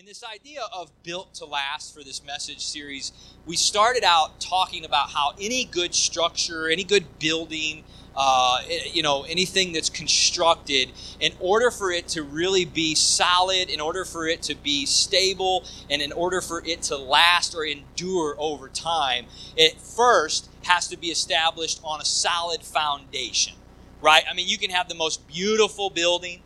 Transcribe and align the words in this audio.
in 0.00 0.06
this 0.06 0.24
idea 0.24 0.62
of 0.72 0.90
built 1.02 1.34
to 1.34 1.44
last 1.44 1.92
for 1.92 2.02
this 2.02 2.24
message 2.24 2.64
series, 2.64 3.12
we 3.44 3.54
started 3.54 4.02
out 4.02 4.40
talking 4.40 4.82
about 4.82 5.10
how 5.10 5.34
any 5.38 5.66
good 5.66 5.94
structure, 5.94 6.70
any 6.70 6.84
good 6.84 7.04
building, 7.18 7.84
uh, 8.16 8.62
you 8.90 9.02
know, 9.02 9.24
anything 9.24 9.74
that's 9.74 9.90
constructed, 9.90 10.90
in 11.20 11.32
order 11.38 11.70
for 11.70 11.92
it 11.92 12.08
to 12.08 12.22
really 12.22 12.64
be 12.64 12.94
solid, 12.94 13.68
in 13.68 13.78
order 13.78 14.06
for 14.06 14.26
it 14.26 14.40
to 14.40 14.54
be 14.54 14.86
stable, 14.86 15.66
and 15.90 16.00
in 16.00 16.12
order 16.12 16.40
for 16.40 16.62
it 16.64 16.80
to 16.80 16.96
last 16.96 17.54
or 17.54 17.62
endure 17.62 18.34
over 18.38 18.70
time, 18.70 19.26
it 19.54 19.78
first 19.78 20.48
has 20.62 20.88
to 20.88 20.96
be 20.96 21.08
established 21.08 21.78
on 21.84 22.00
a 22.00 22.06
solid 22.06 22.62
foundation, 22.62 23.52
right? 24.00 24.24
I 24.30 24.32
mean, 24.32 24.48
you 24.48 24.56
can 24.56 24.70
have 24.70 24.88
the 24.88 24.94
most 24.94 25.28
beautiful 25.28 25.90
building, 25.90 26.40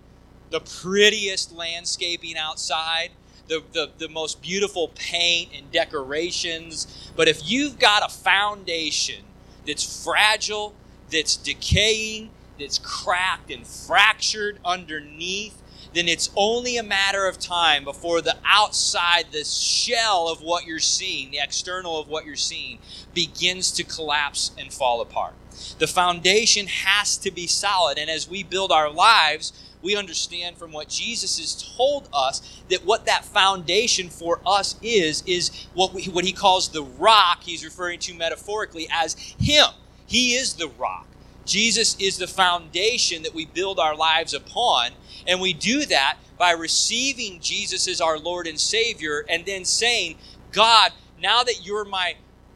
the 0.51 0.59
prettiest 0.59 1.53
landscaping 1.53 2.37
outside, 2.37 3.11
the, 3.49 3.63
the, 3.73 3.91
the 3.99 4.09
most 4.09 4.43
beautiful 4.43 4.91
paint 4.95 5.51
and 5.57 5.71
decorations. 5.71 7.13
But 7.17 7.29
if 7.29 7.49
you've 7.49 7.79
got 7.79 8.05
a 8.05 8.13
foundation 8.13 9.25
that's 9.67 10.05
fragile, 10.05 10.75
that's 11.11 11.37
decaying, 11.37 12.31
that's 12.59 12.79
cracked 12.79 13.51
and 13.51 13.67
fractured 13.67 14.59
underneath, 14.65 15.61
then 15.95 16.09
it's 16.09 16.31
only 16.35 16.77
a 16.77 16.83
matter 16.83 17.29
of 17.29 17.39
time 17.39 17.85
before 17.85 18.21
the 18.21 18.37
outside, 18.45 19.27
the 19.31 19.45
shell 19.45 20.29
of 20.29 20.43
what 20.43 20.67
you're 20.67 20.81
seeing, 20.81 21.31
the 21.31 21.39
external 21.41 22.01
of 22.01 22.09
what 22.09 22.25
you're 22.25 22.35
seeing, 22.35 22.79
begins 23.15 23.71
to 23.71 23.85
collapse 23.85 24.51
and 24.59 24.73
fall 24.73 25.01
apart. 25.01 25.35
The 25.79 25.87
foundation 25.87 26.67
has 26.67 27.17
to 27.19 27.31
be 27.31 27.47
solid. 27.47 27.97
And 27.97 28.11
as 28.11 28.29
we 28.29 28.43
build 28.43 28.73
our 28.73 28.91
lives, 28.91 29.53
we 29.85 29.95
understand 29.95 30.57
from 30.57 30.73
what 30.73 30.89
Jesus 30.89 31.39
has 31.39 31.75
told 31.77 32.09
us 32.13 32.63
that 32.71 32.85
what 32.85 33.05
that 33.07 33.25
foundation 33.25 34.09
for 34.09 34.41
us 34.47 34.77
is, 34.83 35.23
is 35.27 35.67
what, 35.75 35.93
we, 35.93 36.07
what 36.07 36.25
he 36.25 36.33
calls 36.33 36.71
the 36.71 36.83
rock, 36.83 37.43
he's 37.43 37.65
referring 37.65 37.99
to 38.01 38.15
metaphorically 38.15 38.89
as 38.91 39.15
him. 39.39 39.67
He 40.07 40.35
is 40.35 40.55
the 40.55 40.69
rock. 40.79 41.07
Jesus 41.45 41.97
is 42.01 42.17
the 42.17 42.27
foundation 42.27 43.23
that 43.23 43.35
we 43.35 43.45
build 43.45 43.79
our 43.79 43.95
lives 43.95 44.33
upon. 44.33 44.93
And 45.27 45.41
we 45.41 45.53
do 45.53 45.85
that 45.87 46.17
by 46.39 46.53
receiving 46.53 47.41
Jesus 47.41 47.87
as 47.87 48.01
our 48.01 48.19
Lord 48.19 48.47
and 48.47 48.59
Savior 48.59 49.27
and 49.29 49.45
then 49.45 49.67
saying, 49.67 50.17
God, 50.51 50.93
now 51.21 51.43
that 51.43 51.65
you're 51.65 51.85
my 51.85 52.15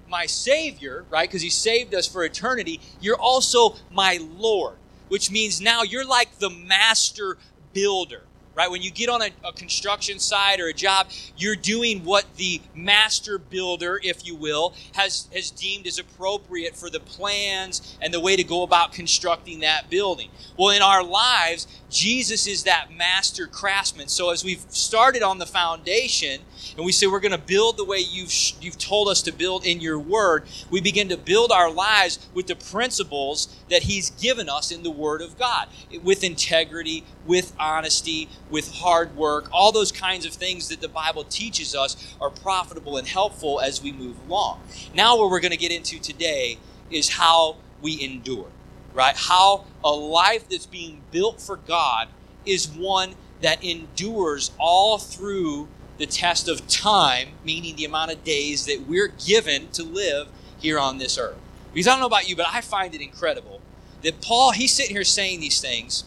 my 0.09 0.25
Savior, 0.25 1.05
right? 1.11 1.29
Because 1.29 1.43
He 1.43 1.51
saved 1.51 1.95
us 1.95 2.09
for 2.09 2.25
eternity, 2.25 2.81
you're 2.99 3.21
also 3.21 3.77
my 3.93 4.19
Lord 4.39 4.79
which 5.09 5.31
means 5.31 5.61
now 5.61 5.83
you're 5.83 6.07
like 6.07 6.39
the 6.39 6.51
master 6.51 7.39
builder 7.73 8.28
right? 8.59 8.69
When 8.69 8.83
you 8.83 8.91
get 8.91 9.09
on 9.09 9.23
a, 9.23 9.31
a, 9.45 9.53
construction 9.53 10.19
site 10.19 10.59
or 10.59 10.67
a 10.67 10.73
job, 10.73 11.11
you're 11.37 11.55
doing 11.55 12.05
what 12.05 12.25
the 12.37 12.61
master 12.75 13.39
builder, 13.39 14.01
if 14.03 14.27
you 14.27 14.35
will, 14.35 14.75
has, 14.95 15.29
has 15.33 15.53
deemed 15.53 15.87
as 15.87 16.01
appropriate 16.01 16.75
for 16.75 16.91
the 16.91 16.99
plans 16.99 17.97
and 18.03 18.13
the 18.13 18.19
way 18.19 18.35
to 18.35 18.43
go 18.43 18.65
about 18.65 18.93
constructing 18.93 19.61
that 19.61 19.89
building. 19.89 20.31
Well, 20.59 20.71
in 20.71 20.83
our 20.83 21.05
lives, 21.05 21.69
Jesus 21.89 22.49
is 22.49 22.65
that 22.65 22.89
master 22.93 23.47
craftsman. 23.47 24.09
So 24.09 24.31
as 24.31 24.45
we've 24.45 24.65
started 24.71 25.23
on 25.23 25.39
the 25.39 25.47
foundation, 25.47 26.41
and 26.77 26.85
we 26.85 26.93
say 26.93 27.07
we're 27.07 27.21
going 27.21 27.33
to 27.33 27.39
build 27.39 27.77
the 27.77 27.85
way 27.85 27.99
you've 27.99 28.33
you've 28.61 28.79
told 28.79 29.09
us 29.09 29.23
to 29.23 29.33
build 29.33 29.65
in 29.65 29.81
your 29.81 29.99
word, 29.99 30.45
we 30.71 30.81
begin 30.81 31.09
to 31.09 31.17
build 31.17 31.53
our 31.53 31.71
lives 31.71 32.29
with 32.35 32.47
the 32.47 32.57
principles 32.57 33.57
that 33.71 33.85
he's 33.85 34.11
given 34.11 34.49
us 34.49 34.71
in 34.71 34.83
the 34.83 34.91
word 34.91 35.23
of 35.23 35.39
God, 35.39 35.69
with 36.03 36.25
integrity, 36.25 37.05
with 37.27 37.53
honesty, 37.59 38.29
with 38.51 38.73
hard 38.77 39.17
work, 39.17 39.49
all 39.53 39.73
those 39.73 39.93
kinds 39.93 40.25
of 40.25 40.33
things 40.33 40.69
that 40.69 40.81
the 40.81 40.89
Bible 40.89 41.25
teaches 41.25 41.75
us 41.75 42.17
are 42.21 42.31
profitable 42.31 42.97
and 42.97 43.07
helpful 43.07 43.61
as 43.61 43.83
we 43.83 43.93
move 43.93 44.17
along. 44.29 44.61
Now, 44.95 45.19
what 45.19 45.31
we're 45.31 45.41
going 45.41 45.53
to 45.53 45.59
get 45.59 45.73
into 45.73 45.99
today 45.99 46.59
is 46.91 47.11
how 47.11 47.57
we 47.83 48.03
endure, 48.03 48.49
right? 48.95 49.17
How 49.17 49.65
a 49.85 49.91
life 49.91 50.49
that's 50.49 50.67
being 50.67 51.03
built 51.11 51.41
for 51.41 51.57
God 51.57 52.09
is 52.47 52.69
one 52.69 53.15
that 53.41 53.63
endures 53.63 54.51
all 54.59 54.99
through 54.99 55.69
the 55.99 56.07
test 56.07 56.49
of 56.49 56.67
time, 56.69 57.31
meaning 57.45 57.77
the 57.77 57.85
amount 57.85 58.13
of 58.13 58.25
days 58.25 58.67
that 58.67 58.85
we're 58.89 59.09
given 59.27 59.69
to 59.73 59.83
live 59.83 60.29
here 60.59 60.79
on 60.79 60.99
this 60.99 61.19
earth. 61.19 61.37
Because 61.73 61.87
I 61.87 61.93
don't 61.93 62.01
know 62.01 62.07
about 62.07 62.29
you, 62.29 62.37
but 62.37 62.47
I 62.49 62.61
find 62.61 62.95
it 62.95 63.01
incredible 63.01 63.61
that 64.03 64.21
Paul, 64.21 64.53
he's 64.53 64.73
sitting 64.73 64.95
here 64.95 65.05
saying 65.05 65.41
these 65.41 65.61
things, 65.61 66.05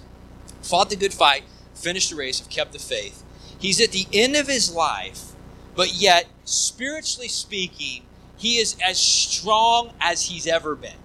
fought 0.61 0.89
the 0.89 0.95
good 0.95 1.13
fight, 1.13 1.43
finished 1.81 2.09
the 2.09 2.15
race, 2.15 2.39
have 2.39 2.49
kept 2.49 2.73
the 2.73 2.79
faith. 2.79 3.23
He's 3.59 3.81
at 3.81 3.91
the 3.91 4.07
end 4.13 4.35
of 4.35 4.47
his 4.47 4.73
life, 4.73 5.33
but 5.75 5.93
yet, 5.93 6.27
spiritually 6.45 7.27
speaking, 7.27 8.03
he 8.37 8.57
is 8.57 8.75
as 8.83 8.97
strong 8.97 9.91
as 10.01 10.23
he's 10.23 10.47
ever 10.47 10.75
been. 10.75 10.97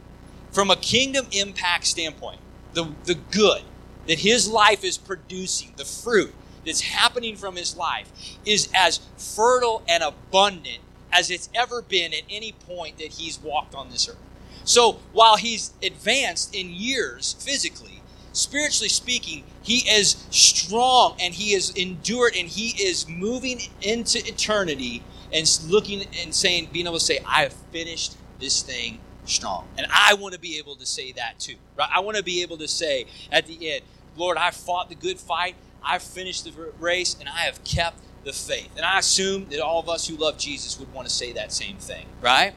From 0.51 0.71
a 0.71 0.77
kingdom 0.77 1.27
impact 1.33 1.87
standpoint, 1.87 2.41
the, 2.73 2.93
the 3.05 3.15
good 3.15 3.63
that 4.07 4.21
his 4.21 4.49
life 4.49 4.85
is 4.85 4.97
producing, 4.97 5.73
the 5.77 5.85
fruit 5.85 6.35
that's 6.65 6.81
happening 6.81 7.37
from 7.37 7.57
his 7.57 7.77
life, 7.77 8.11
is 8.45 8.69
as 8.75 9.01
fertile 9.17 9.83
and 9.89 10.03
abundant 10.03 10.79
as 11.13 11.31
it's 11.31 11.49
ever 11.55 11.83
been 11.83 12.13
at 12.13 12.23
any 12.31 12.53
point 12.53 12.99
that 12.99 13.13
he's 13.13 13.39
walked 13.39 13.75
on 13.75 13.91
this 13.91 14.09
earth. 14.09 14.17
So 14.65 14.99
while 15.13 15.37
he's 15.37 15.73
advanced 15.83 16.55
in 16.55 16.71
years 16.71 17.35
physically, 17.39 17.96
spiritually 18.37 18.89
speaking, 18.89 19.45
he 19.63 19.79
is 19.89 20.25
strong 20.31 21.17
and 21.21 21.35
he 21.35 21.55
is 21.55 21.71
endured 21.71 22.37
and 22.37 22.49
he 22.49 22.69
is 22.83 23.09
moving 23.09 23.61
into 23.83 24.19
eternity 24.27 25.03
and 25.33 25.61
looking 25.67 26.05
and 26.23 26.35
saying, 26.35 26.69
being 26.73 26.87
able 26.87 26.99
to 26.99 27.05
say, 27.05 27.19
I 27.27 27.43
have 27.43 27.55
finished 27.73 28.17
this 28.39 28.63
thing 28.63 29.01
strong. 29.25 29.67
And 29.77 29.87
I 29.93 30.15
want 30.15 30.35
to 30.35 30.41
be 30.41 30.59
able 30.59 30.77
to 30.77 30.87
say 30.87 31.13
that 31.13 31.39
too. 31.39 31.57
Right? 31.77 31.89
I 31.93 32.01
want 32.01 32.17
to 32.17 32.23
be 32.23 32.43
able 32.43 32.59
to 32.59 32.69
say 32.69 33.07
at 33.33 33.47
the 33.47 33.73
end, 33.73 33.83
Lord, 34.17 34.37
I 34.37 34.51
fought 34.51 34.89
the 34.89 34.95
good 34.95 35.19
fight, 35.19 35.57
I've 35.83 36.03
finished 36.03 36.45
the 36.45 36.53
race, 36.79 37.17
and 37.19 37.29
I 37.29 37.41
have 37.41 37.63
kept 37.65 37.99
the 38.25 38.33
faith. 38.33 38.71
And 38.77 38.85
I 38.85 38.99
assume 38.99 39.47
that 39.51 39.61
all 39.61 39.81
of 39.81 39.89
us 39.89 40.09
who 40.09 40.17
love 40.17 40.39
Jesus 40.39 40.79
would 40.79 40.93
want 40.93 41.09
to 41.09 41.15
say 41.15 41.33
that 41.33 41.53
same 41.53 41.77
thing, 41.77 42.07
right? 42.21 42.55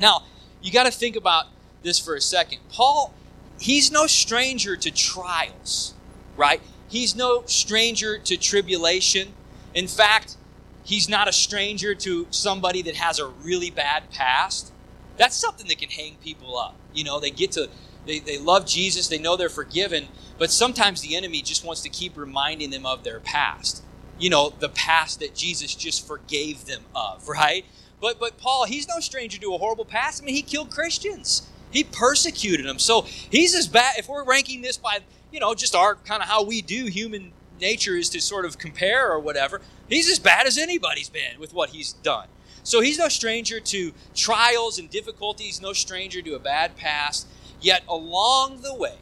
Now, 0.00 0.24
you 0.62 0.70
got 0.72 0.84
to 0.84 0.90
think 0.90 1.16
about 1.16 1.46
this 1.82 1.98
for 1.98 2.14
a 2.14 2.20
second. 2.20 2.58
Paul 2.70 3.14
he's 3.60 3.92
no 3.92 4.06
stranger 4.06 4.74
to 4.76 4.90
trials, 4.90 5.94
right? 6.36 6.60
He's 6.88 7.14
no 7.14 7.44
stranger 7.46 8.18
to 8.18 8.36
tribulation. 8.36 9.34
In 9.74 9.86
fact, 9.86 10.36
he's 10.82 11.08
not 11.08 11.28
a 11.28 11.32
stranger 11.32 11.94
to 11.94 12.26
somebody 12.30 12.82
that 12.82 12.96
has 12.96 13.18
a 13.20 13.28
really 13.28 13.70
bad 13.70 14.10
past. 14.10 14.72
That's 15.16 15.36
something 15.36 15.68
that 15.68 15.78
can 15.78 15.90
hang 15.90 16.16
people 16.16 16.58
up. 16.58 16.74
You 16.92 17.04
know, 17.04 17.20
they 17.20 17.30
get 17.30 17.52
to, 17.52 17.68
they, 18.06 18.18
they 18.18 18.38
love 18.38 18.66
Jesus, 18.66 19.06
they 19.06 19.18
know 19.18 19.36
they're 19.36 19.48
forgiven, 19.48 20.08
but 20.38 20.50
sometimes 20.50 21.02
the 21.02 21.14
enemy 21.14 21.42
just 21.42 21.64
wants 21.64 21.82
to 21.82 21.88
keep 21.88 22.16
reminding 22.16 22.70
them 22.70 22.86
of 22.86 23.04
their 23.04 23.20
past. 23.20 23.84
You 24.18 24.30
know, 24.30 24.52
the 24.58 24.68
past 24.68 25.20
that 25.20 25.34
Jesus 25.34 25.74
just 25.74 26.06
forgave 26.06 26.64
them 26.64 26.82
of, 26.94 27.28
right? 27.28 27.64
But 28.00 28.18
but 28.18 28.38
Paul, 28.38 28.64
he's 28.64 28.88
no 28.88 28.98
stranger 29.00 29.38
to 29.38 29.54
a 29.54 29.58
horrible 29.58 29.84
past. 29.84 30.22
I 30.22 30.24
mean, 30.24 30.34
he 30.34 30.42
killed 30.42 30.70
Christians. 30.70 31.46
He 31.70 31.84
persecuted 31.84 32.66
them. 32.66 32.78
So 32.78 33.02
he's 33.02 33.54
as 33.54 33.68
bad. 33.68 33.94
If 33.98 34.08
we're 34.08 34.24
ranking 34.24 34.62
this 34.62 34.76
by, 34.76 34.98
you 35.32 35.40
know, 35.40 35.54
just 35.54 35.74
our 35.74 35.94
kind 35.94 36.22
of 36.22 36.28
how 36.28 36.42
we 36.42 36.62
do 36.62 36.86
human 36.86 37.32
nature 37.60 37.96
is 37.96 38.08
to 38.10 38.20
sort 38.20 38.44
of 38.44 38.58
compare 38.58 39.10
or 39.10 39.20
whatever, 39.20 39.60
he's 39.88 40.10
as 40.10 40.18
bad 40.18 40.46
as 40.46 40.58
anybody's 40.58 41.08
been 41.08 41.38
with 41.38 41.52
what 41.52 41.70
he's 41.70 41.92
done. 41.92 42.26
So 42.62 42.80
he's 42.80 42.98
no 42.98 43.08
stranger 43.08 43.60
to 43.60 43.92
trials 44.14 44.78
and 44.78 44.90
difficulties, 44.90 45.60
no 45.60 45.72
stranger 45.72 46.20
to 46.22 46.34
a 46.34 46.38
bad 46.38 46.76
past. 46.76 47.26
Yet 47.60 47.82
along 47.88 48.62
the 48.62 48.74
way, 48.74 48.96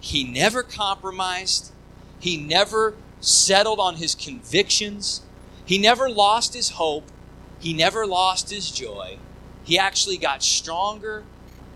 he 0.00 0.24
never 0.24 0.62
compromised. 0.62 1.72
He 2.18 2.36
never 2.36 2.94
settled 3.20 3.80
on 3.80 3.96
his 3.96 4.14
convictions. 4.14 5.22
He 5.64 5.78
never 5.78 6.10
lost 6.10 6.54
his 6.54 6.70
hope. 6.70 7.10
He 7.58 7.72
never 7.72 8.06
lost 8.06 8.50
his 8.50 8.70
joy. 8.70 9.18
He 9.64 9.78
actually 9.78 10.18
got 10.18 10.42
stronger 10.42 11.24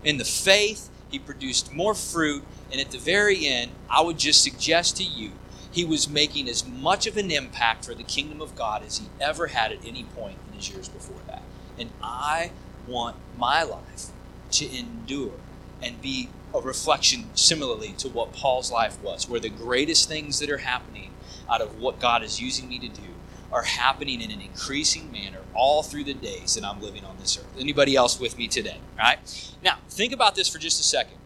in 0.03 0.17
the 0.17 0.25
faith, 0.25 0.89
he 1.09 1.19
produced 1.19 1.73
more 1.73 1.93
fruit, 1.93 2.43
and 2.71 2.79
at 2.79 2.91
the 2.91 2.97
very 2.97 3.47
end, 3.47 3.71
I 3.89 4.01
would 4.01 4.19
just 4.19 4.43
suggest 4.43 4.97
to 4.97 5.03
you, 5.03 5.31
he 5.71 5.83
was 5.83 6.09
making 6.09 6.49
as 6.49 6.65
much 6.65 7.07
of 7.07 7.17
an 7.17 7.31
impact 7.31 7.85
for 7.85 7.93
the 7.93 8.03
kingdom 8.03 8.41
of 8.41 8.55
God 8.55 8.83
as 8.83 8.97
he 8.97 9.07
ever 9.19 9.47
had 9.47 9.71
at 9.71 9.85
any 9.85 10.03
point 10.03 10.37
in 10.47 10.57
his 10.57 10.69
years 10.69 10.89
before 10.89 11.19
that. 11.27 11.43
And 11.77 11.91
I 12.01 12.51
want 12.87 13.15
my 13.37 13.63
life 13.63 14.07
to 14.51 14.77
endure 14.77 15.33
and 15.81 16.01
be 16.01 16.29
a 16.53 16.59
reflection 16.59 17.29
similarly 17.35 17.93
to 17.99 18.09
what 18.09 18.33
Paul's 18.33 18.71
life 18.71 19.01
was, 19.01 19.29
where 19.29 19.39
the 19.39 19.49
greatest 19.49 20.09
things 20.09 20.39
that 20.39 20.49
are 20.49 20.57
happening 20.57 21.11
out 21.49 21.61
of 21.61 21.79
what 21.79 21.99
God 21.99 22.23
is 22.23 22.41
using 22.41 22.67
me 22.67 22.79
to 22.79 22.87
do 22.87 23.01
are 23.51 23.63
happening 23.63 24.21
in 24.21 24.31
an 24.31 24.41
increasing 24.41 25.11
manner 25.11 25.39
all 25.53 25.83
through 25.83 26.03
the 26.03 26.13
days 26.13 26.55
that 26.55 26.63
I'm 26.63 26.81
living 26.81 27.03
on 27.03 27.17
this 27.19 27.37
earth. 27.37 27.47
Anybody 27.59 27.95
else 27.95 28.19
with 28.19 28.37
me 28.37 28.47
today? 28.47 28.77
All 28.97 29.05
right? 29.05 29.53
Now, 29.63 29.77
think 29.89 30.13
about 30.13 30.35
this 30.35 30.47
for 30.47 30.59
just 30.59 30.79
a 30.79 30.83
second. 30.83 31.17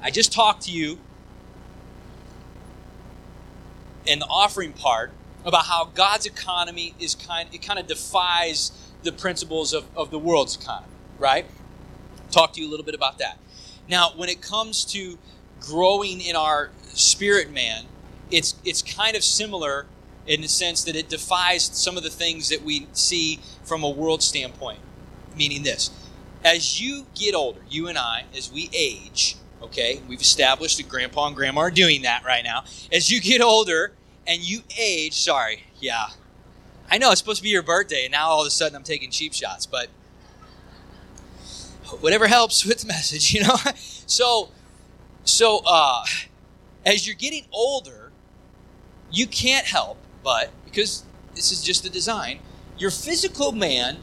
I 0.00 0.10
just 0.10 0.32
talked 0.32 0.62
to 0.62 0.70
you 0.70 0.98
in 4.06 4.20
the 4.20 4.26
offering 4.26 4.72
part 4.72 5.12
about 5.44 5.66
how 5.66 5.86
God's 5.86 6.26
economy 6.26 6.94
is 6.98 7.14
kind 7.14 7.48
it 7.52 7.62
kind 7.62 7.78
of 7.78 7.86
defies 7.86 8.72
the 9.02 9.12
principles 9.12 9.72
of, 9.72 9.86
of 9.96 10.10
the 10.10 10.18
world's 10.18 10.56
economy, 10.56 10.92
right? 11.18 11.46
Talk 12.30 12.52
to 12.54 12.60
you 12.60 12.68
a 12.68 12.70
little 12.70 12.86
bit 12.86 12.94
about 12.94 13.18
that. 13.18 13.38
Now, 13.88 14.10
when 14.16 14.28
it 14.28 14.40
comes 14.40 14.84
to 14.86 15.18
growing 15.60 16.20
in 16.20 16.36
our 16.36 16.70
spirit 16.94 17.50
man, 17.50 17.84
it's 18.30 18.56
it's 18.64 18.82
kind 18.82 19.16
of 19.16 19.24
similar 19.24 19.86
in 20.28 20.42
the 20.42 20.48
sense 20.48 20.84
that 20.84 20.94
it 20.94 21.08
defies 21.08 21.64
some 21.64 21.96
of 21.96 22.02
the 22.02 22.10
things 22.10 22.50
that 22.50 22.62
we 22.62 22.86
see 22.92 23.40
from 23.64 23.82
a 23.82 23.88
world 23.88 24.22
standpoint. 24.22 24.78
Meaning 25.36 25.62
this. 25.62 25.90
As 26.44 26.80
you 26.80 27.06
get 27.14 27.34
older, 27.34 27.60
you 27.68 27.88
and 27.88 27.98
I, 27.98 28.24
as 28.36 28.52
we 28.52 28.70
age, 28.72 29.36
okay, 29.62 30.00
we've 30.06 30.20
established 30.20 30.76
that 30.76 30.88
grandpa 30.88 31.26
and 31.28 31.34
grandma 31.34 31.62
are 31.62 31.70
doing 31.70 32.02
that 32.02 32.24
right 32.24 32.44
now. 32.44 32.64
As 32.92 33.10
you 33.10 33.20
get 33.20 33.40
older 33.40 33.92
and 34.26 34.42
you 34.42 34.60
age, 34.78 35.14
sorry, 35.14 35.64
yeah. 35.80 36.08
I 36.90 36.98
know 36.98 37.10
it's 37.10 37.20
supposed 37.20 37.38
to 37.38 37.42
be 37.42 37.48
your 37.48 37.62
birthday, 37.62 38.04
and 38.04 38.12
now 38.12 38.28
all 38.28 38.42
of 38.42 38.46
a 38.46 38.50
sudden 38.50 38.76
I'm 38.76 38.84
taking 38.84 39.10
cheap 39.10 39.32
shots, 39.34 39.66
but 39.66 39.88
whatever 42.00 42.28
helps 42.28 42.64
with 42.64 42.80
the 42.80 42.86
message, 42.86 43.32
you 43.32 43.42
know? 43.42 43.56
So, 44.10 44.48
so, 45.24 45.60
uh, 45.66 46.02
as 46.86 47.06
you're 47.06 47.14
getting 47.14 47.44
older, 47.52 48.10
you 49.10 49.26
can't 49.26 49.66
help 49.66 49.98
but, 50.28 50.50
because 50.66 51.04
this 51.34 51.50
is 51.50 51.62
just 51.62 51.84
the 51.84 51.88
design, 51.88 52.40
your 52.76 52.90
physical 52.90 53.50
man 53.50 53.96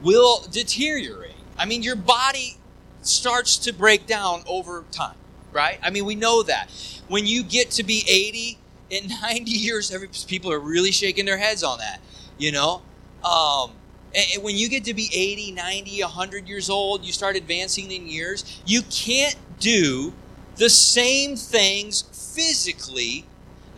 will 0.00 0.46
deteriorate. 0.48 1.34
I 1.58 1.66
mean, 1.66 1.82
your 1.82 1.96
body 1.96 2.58
starts 3.02 3.56
to 3.56 3.72
break 3.72 4.06
down 4.06 4.44
over 4.46 4.84
time, 4.92 5.16
right? 5.50 5.80
I 5.82 5.90
mean, 5.90 6.04
we 6.04 6.14
know 6.14 6.44
that. 6.44 6.70
When 7.08 7.26
you 7.26 7.42
get 7.42 7.72
to 7.72 7.82
be 7.82 8.04
80 8.08 8.58
and 8.92 9.10
90 9.22 9.50
years, 9.50 9.90
every 9.90 10.08
people 10.28 10.52
are 10.52 10.60
really 10.60 10.92
shaking 10.92 11.24
their 11.24 11.36
heads 11.36 11.64
on 11.64 11.78
that, 11.78 12.00
you 12.38 12.52
know? 12.52 12.82
Um, 13.24 13.72
and 14.14 14.44
when 14.44 14.56
you 14.56 14.68
get 14.68 14.84
to 14.84 14.94
be 14.94 15.10
80, 15.12 15.50
90, 15.50 16.00
100 16.00 16.46
years 16.46 16.70
old, 16.70 17.04
you 17.04 17.12
start 17.12 17.34
advancing 17.34 17.90
in 17.90 18.06
years, 18.06 18.60
you 18.66 18.82
can't 18.82 19.34
do 19.58 20.12
the 20.58 20.70
same 20.70 21.34
things 21.34 22.02
physically 22.36 23.26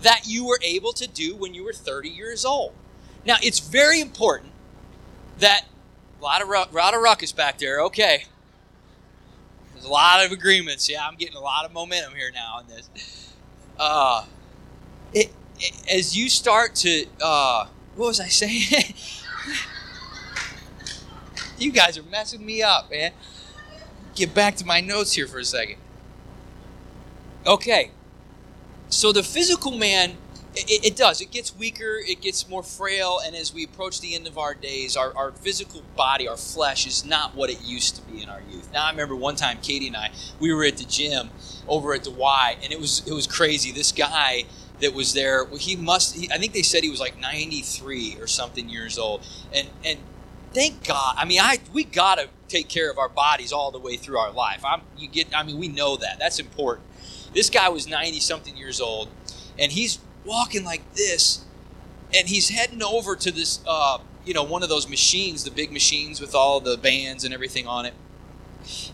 that 0.02 0.22
you 0.26 0.46
were 0.46 0.60
able 0.62 0.92
to 0.92 1.06
do 1.06 1.34
when 1.34 1.54
you 1.54 1.64
were 1.64 1.72
30 1.72 2.08
years 2.08 2.44
old. 2.44 2.72
Now, 3.24 3.36
it's 3.42 3.58
very 3.58 4.00
important 4.00 4.52
that 5.38 5.64
a 6.20 6.24
lot 6.24 6.42
of, 6.42 6.48
a 6.48 6.76
lot 6.76 6.94
of 6.94 7.02
ruckus 7.02 7.32
back 7.32 7.58
there. 7.58 7.80
Okay. 7.82 8.24
There's 9.72 9.84
a 9.84 9.90
lot 9.90 10.24
of 10.24 10.32
agreements. 10.32 10.88
Yeah, 10.88 11.06
I'm 11.06 11.16
getting 11.16 11.36
a 11.36 11.40
lot 11.40 11.64
of 11.64 11.72
momentum 11.72 12.14
here 12.14 12.30
now 12.32 12.56
on 12.56 12.66
this. 12.68 13.34
Uh, 13.78 14.24
it, 15.12 15.32
it 15.60 15.92
as 15.92 16.16
you 16.16 16.28
start 16.28 16.74
to, 16.76 17.06
uh, 17.22 17.66
what 17.94 18.06
was 18.06 18.20
I 18.20 18.28
saying? 18.28 18.94
you 21.58 21.70
guys 21.72 21.96
are 21.98 22.02
messing 22.02 22.44
me 22.44 22.62
up, 22.62 22.90
man. 22.90 23.12
Get 24.14 24.34
back 24.34 24.56
to 24.56 24.66
my 24.66 24.80
notes 24.80 25.12
here 25.12 25.28
for 25.28 25.38
a 25.38 25.44
second. 25.44 25.76
Okay. 27.46 27.92
So 28.88 29.12
the 29.12 29.22
physical 29.22 29.72
man 29.72 30.16
it, 30.66 30.86
it, 30.86 30.96
does. 30.96 31.20
It 31.20 31.30
gets 31.30 31.56
weaker, 31.56 31.98
it 32.04 32.20
gets 32.20 32.48
more 32.48 32.62
frail, 32.62 33.20
and 33.24 33.36
as 33.36 33.52
we 33.52 33.64
approach 33.64 34.00
the 34.00 34.14
end 34.14 34.26
of 34.26 34.38
our 34.38 34.54
days, 34.54 34.96
our, 34.96 35.16
our 35.16 35.32
physical 35.32 35.82
body, 35.96 36.26
our 36.26 36.36
flesh, 36.36 36.86
is 36.86 37.04
not 37.04 37.34
what 37.34 37.50
it 37.50 37.62
used 37.62 37.96
to 37.96 38.02
be 38.02 38.22
in 38.22 38.28
our 38.28 38.40
youth. 38.50 38.68
Now, 38.72 38.86
I 38.86 38.90
remember 38.90 39.14
one 39.14 39.36
time, 39.36 39.58
Katie 39.62 39.88
and 39.88 39.96
I, 39.96 40.10
we 40.40 40.52
were 40.52 40.64
at 40.64 40.76
the 40.76 40.84
gym 40.84 41.30
over 41.68 41.94
at 41.94 42.04
the 42.04 42.10
Y, 42.10 42.56
and 42.62 42.72
it 42.72 42.80
was 42.80 43.06
it 43.06 43.12
was 43.12 43.26
crazy. 43.26 43.72
This 43.72 43.92
guy 43.92 44.44
that 44.80 44.94
was 44.94 45.12
there, 45.12 45.46
he 45.56 45.76
must, 45.76 46.16
he, 46.16 46.30
I 46.32 46.38
think 46.38 46.52
they 46.52 46.62
said 46.62 46.82
he 46.82 46.90
was 46.90 47.00
like 47.00 47.18
93 47.18 48.16
or 48.20 48.26
something 48.26 48.68
years 48.68 48.98
old, 48.98 49.26
and 49.54 49.68
and 49.84 49.98
thank 50.52 50.84
God. 50.84 51.14
I 51.16 51.24
mean, 51.24 51.40
I 51.40 51.58
we 51.72 51.84
gotta 51.84 52.28
take 52.48 52.68
care 52.68 52.90
of 52.90 52.98
our 52.98 53.08
bodies 53.08 53.52
all 53.52 53.70
the 53.70 53.78
way 53.78 53.96
through 53.96 54.18
our 54.18 54.32
life. 54.32 54.64
I'm 54.64 54.80
you 54.96 55.08
get. 55.08 55.36
I 55.36 55.42
mean, 55.42 55.58
we 55.58 55.68
know 55.68 55.96
that. 55.96 56.18
That's 56.18 56.40
important. 56.40 56.87
This 57.34 57.50
guy 57.50 57.68
was 57.68 57.86
90 57.86 58.20
something 58.20 58.56
years 58.56 58.80
old, 58.80 59.08
and 59.58 59.72
he's 59.72 59.98
walking 60.24 60.64
like 60.64 60.94
this, 60.94 61.44
and 62.14 62.28
he's 62.28 62.50
heading 62.50 62.82
over 62.82 63.16
to 63.16 63.30
this, 63.30 63.60
uh, 63.66 63.98
you 64.24 64.34
know, 64.34 64.42
one 64.42 64.62
of 64.62 64.68
those 64.68 64.88
machines, 64.88 65.44
the 65.44 65.50
big 65.50 65.72
machines 65.72 66.20
with 66.20 66.34
all 66.34 66.60
the 66.60 66.76
bands 66.76 67.24
and 67.24 67.32
everything 67.34 67.66
on 67.66 67.86
it. 67.86 67.94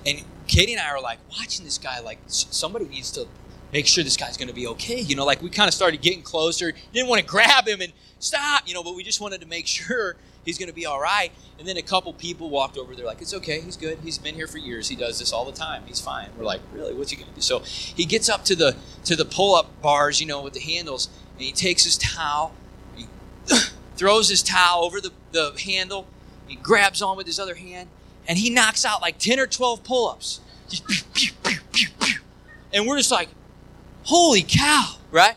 And 0.07 0.25
Katie 0.47 0.73
and 0.73 0.81
I 0.81 0.91
are 0.91 1.01
like 1.01 1.19
watching 1.31 1.65
this 1.65 1.79
guy, 1.79 2.01
like 2.01 2.19
somebody 2.27 2.87
needs 2.87 3.11
to 3.13 3.27
make 3.73 3.87
sure 3.87 4.05
this 4.05 4.17
guy's 4.17 4.37
going 4.37 4.49
to 4.49 4.55
be 4.55 4.67
okay. 4.69 5.01
You 5.01 5.17
know, 5.17 5.25
like 5.25 5.43
we 5.43 5.51
kind 5.51 5.69
of 5.69 5.75
started 5.75 6.01
getting 6.01 6.23
closer. 6.23 6.73
Didn't 6.93 7.09
want 7.09 7.21
to 7.21 7.27
grab 7.29 7.67
him 7.67 7.81
and 7.81 7.93
stop, 8.19 8.67
you 8.67 8.75
know, 8.75 8.83
but 8.83 8.95
we 8.95 9.03
just 9.03 9.21
wanted 9.21 9.41
to 9.41 9.47
make 9.47 9.67
sure 9.67 10.17
he's 10.44 10.58
going 10.58 10.69
to 10.69 10.75
be 10.75 10.87
all 10.87 11.00
right. 11.00 11.31
And 11.58 11.67
then 11.67 11.76
a 11.76 11.82
couple 11.82 12.12
people 12.12 12.50
walked 12.50 12.76
over. 12.76 12.94
They're 12.94 13.06
like, 13.06 13.23
it's 13.23 13.35
okay. 13.35 13.61
He's 13.61 13.76
good. 13.76 13.99
He's 14.02 14.19
been 14.19 14.35
here 14.35 14.46
for 14.46 14.58
years. 14.58 14.88
He 14.88 14.96
does 14.96 15.19
this 15.19 15.32
all 15.32 15.44
the 15.44 15.52
time. 15.52 15.85
He's 15.87 16.00
fine. 16.00 16.29
We're 16.37 16.44
like, 16.44 16.61
really? 16.73 16.94
What's 16.94 17.11
he 17.11 17.17
going 17.17 17.29
to 17.29 17.35
do? 17.35 17.41
So 17.41 17.61
he 17.61 18.05
gets 18.05 18.29
up 18.29 18.44
to 18.46 18.56
the 18.56 18.76
to 19.05 19.17
the 19.17 19.25
pull 19.25 19.55
up 19.55 19.81
bars, 19.82 20.20
you 20.20 20.26
know, 20.26 20.43
with 20.43 20.55
the 20.55 20.61
handles, 20.61 21.08
and 21.35 21.43
he 21.43 21.52
takes 21.52 21.85
his 21.85 21.96
towel, 21.99 22.55
he 22.96 23.06
throws 23.96 24.29
his 24.29 24.43
towel 24.43 24.85
over 24.85 25.00
the, 25.00 25.12
the 25.32 25.52
handle, 25.64 26.06
he 26.46 26.56
grabs 26.56 27.02
on 27.02 27.17
with 27.17 27.26
his 27.26 27.38
other 27.38 27.55
hand, 27.55 27.88
and 28.26 28.38
he 28.38 28.50
knocks 28.50 28.85
out 28.85 29.00
like 29.02 29.19
10 29.19 29.38
or 29.38 29.46
12 29.46 29.85
pull 29.85 30.08
ups. 30.08 30.41
And 32.73 32.87
we're 32.87 32.96
just 32.96 33.12
like, 33.12 33.29
holy 34.05 34.43
cow, 34.43 34.96
right? 35.11 35.37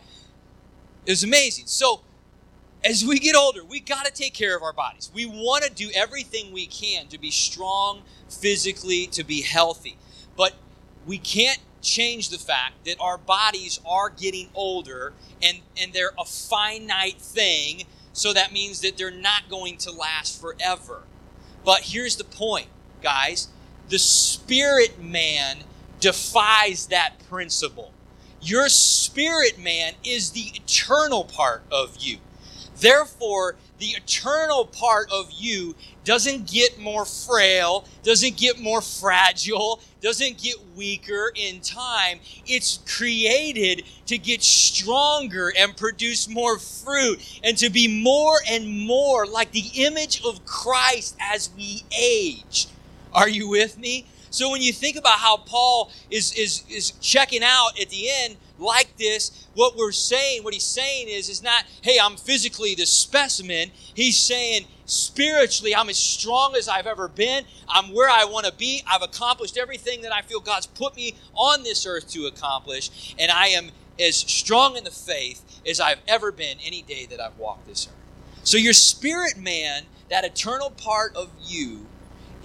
It 1.05 1.11
was 1.11 1.23
amazing. 1.23 1.65
So, 1.67 2.01
as 2.87 3.03
we 3.03 3.19
get 3.19 3.35
older, 3.35 3.63
we 3.65 3.81
got 3.81 4.05
to 4.05 4.11
take 4.11 4.33
care 4.33 4.55
of 4.55 4.63
our 4.63 4.71
bodies. 4.71 5.11
We 5.13 5.25
want 5.25 5.65
to 5.65 5.73
do 5.73 5.89
everything 5.93 6.53
we 6.53 6.65
can 6.67 7.07
to 7.07 7.17
be 7.17 7.31
strong 7.31 8.03
physically, 8.29 9.07
to 9.07 9.25
be 9.25 9.41
healthy. 9.41 9.97
But 10.37 10.53
we 11.05 11.17
can't 11.17 11.59
change 11.81 12.29
the 12.29 12.37
fact 12.37 12.85
that 12.85 12.95
our 12.99 13.17
bodies 13.17 13.81
are 13.85 14.09
getting 14.09 14.49
older 14.55 15.13
and, 15.43 15.59
and 15.79 15.91
they're 15.91 16.13
a 16.17 16.23
finite 16.23 17.19
thing. 17.19 17.83
So 18.13 18.31
that 18.33 18.53
means 18.53 18.79
that 18.81 18.97
they're 18.97 19.11
not 19.11 19.49
going 19.49 19.77
to 19.79 19.91
last 19.91 20.39
forever. 20.39 21.03
But 21.65 21.81
here's 21.81 22.15
the 22.15 22.23
point, 22.23 22.67
guys 23.03 23.49
the 23.89 23.99
spirit 23.99 25.01
man 25.01 25.59
defies 26.01 26.87
that 26.87 27.13
principle. 27.29 27.93
Your 28.41 28.67
spirit 28.69 29.57
man 29.57 29.93
is 30.03 30.31
the 30.31 30.51
eternal 30.55 31.23
part 31.23 31.63
of 31.71 31.95
you. 31.99 32.17
Therefore, 32.79 33.55
the 33.79 33.87
eternal 33.87 34.65
part 34.65 35.11
of 35.11 35.31
you 35.31 35.75
doesn't 36.03 36.47
get 36.47 36.79
more 36.79 37.05
frail, 37.05 37.85
doesn't 38.03 38.37
get 38.37 38.59
more 38.59 38.81
fragile, 38.81 39.79
doesn't 40.01 40.41
get 40.41 40.55
weaker 40.75 41.31
in 41.35 41.59
time. 41.59 42.19
It's 42.45 42.79
created 42.87 43.83
to 44.07 44.17
get 44.17 44.41
stronger 44.41 45.51
and 45.57 45.75
produce 45.75 46.27
more 46.27 46.59
fruit 46.59 47.39
and 47.43 47.57
to 47.57 47.69
be 47.69 48.01
more 48.01 48.37
and 48.49 48.85
more 48.87 49.25
like 49.25 49.51
the 49.51 49.69
image 49.75 50.23
of 50.23 50.45
Christ 50.45 51.15
as 51.19 51.49
we 51.57 51.83
age. 51.97 52.67
Are 53.13 53.29
you 53.29 53.47
with 53.47 53.77
me? 53.77 54.05
So 54.29 54.51
when 54.51 54.61
you 54.61 54.73
think 54.73 54.97
about 54.97 55.19
how 55.19 55.37
Paul 55.37 55.91
is, 56.11 56.33
is, 56.33 56.63
is 56.69 56.91
checking 57.01 57.43
out 57.43 57.79
at 57.81 57.89
the 57.89 58.07
end, 58.09 58.37
like 58.59 58.95
this, 58.97 59.47
what 59.53 59.75
we're 59.75 59.91
saying, 59.91 60.43
what 60.43 60.53
he's 60.53 60.63
saying 60.63 61.07
is, 61.09 61.29
is 61.29 61.43
not, 61.43 61.65
hey, 61.81 61.97
I'm 62.01 62.17
physically 62.17 62.75
the 62.75 62.85
specimen. 62.85 63.71
He's 63.93 64.17
saying, 64.17 64.65
spiritually, 64.85 65.75
I'm 65.75 65.89
as 65.89 65.97
strong 65.97 66.55
as 66.55 66.67
I've 66.67 66.87
ever 66.87 67.07
been. 67.07 67.45
I'm 67.67 67.93
where 67.93 68.09
I 68.09 68.25
want 68.25 68.45
to 68.45 68.53
be. 68.53 68.83
I've 68.87 69.01
accomplished 69.01 69.57
everything 69.57 70.01
that 70.01 70.13
I 70.13 70.21
feel 70.21 70.39
God's 70.39 70.67
put 70.67 70.95
me 70.95 71.15
on 71.33 71.63
this 71.63 71.85
earth 71.85 72.09
to 72.11 72.25
accomplish. 72.25 73.15
And 73.19 73.31
I 73.31 73.47
am 73.47 73.71
as 73.99 74.15
strong 74.15 74.77
in 74.77 74.83
the 74.83 74.91
faith 74.91 75.43
as 75.67 75.79
I've 75.79 76.01
ever 76.07 76.31
been 76.31 76.57
any 76.65 76.81
day 76.81 77.05
that 77.07 77.19
I've 77.19 77.37
walked 77.37 77.67
this 77.67 77.87
earth. 77.87 77.93
So 78.43 78.57
your 78.57 78.73
spirit 78.73 79.37
man, 79.37 79.83
that 80.09 80.23
eternal 80.23 80.69
part 80.69 81.15
of 81.15 81.29
you, 81.43 81.87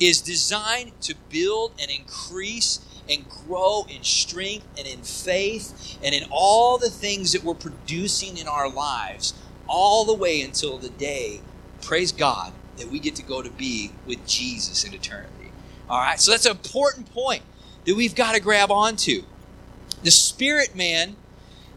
is 0.00 0.20
designed 0.20 1.00
to 1.02 1.14
build 1.30 1.72
and 1.80 1.90
increase 1.90 2.80
and 3.08 3.28
grow 3.28 3.86
in 3.88 4.02
strength 4.02 4.66
and 4.78 4.86
in 4.86 5.00
faith 5.02 5.98
and 6.02 6.14
in 6.14 6.24
all 6.30 6.78
the 6.78 6.90
things 6.90 7.32
that 7.32 7.44
we're 7.44 7.54
producing 7.54 8.36
in 8.36 8.46
our 8.48 8.68
lives 8.68 9.34
all 9.66 10.04
the 10.04 10.14
way 10.14 10.42
until 10.42 10.78
the 10.78 10.90
day, 10.90 11.40
praise 11.80 12.12
God, 12.12 12.52
that 12.76 12.88
we 12.88 12.98
get 12.98 13.14
to 13.16 13.22
go 13.22 13.42
to 13.42 13.50
be 13.50 13.92
with 14.06 14.26
Jesus 14.26 14.84
in 14.84 14.94
eternity. 14.94 15.52
All 15.88 16.00
right, 16.00 16.20
so 16.20 16.30
that's 16.30 16.46
an 16.46 16.52
important 16.52 17.12
point 17.12 17.42
that 17.84 17.94
we've 17.94 18.14
got 18.14 18.34
to 18.34 18.40
grab 18.40 18.70
onto. 18.70 19.22
The 20.02 20.10
spirit 20.10 20.74
man 20.74 21.16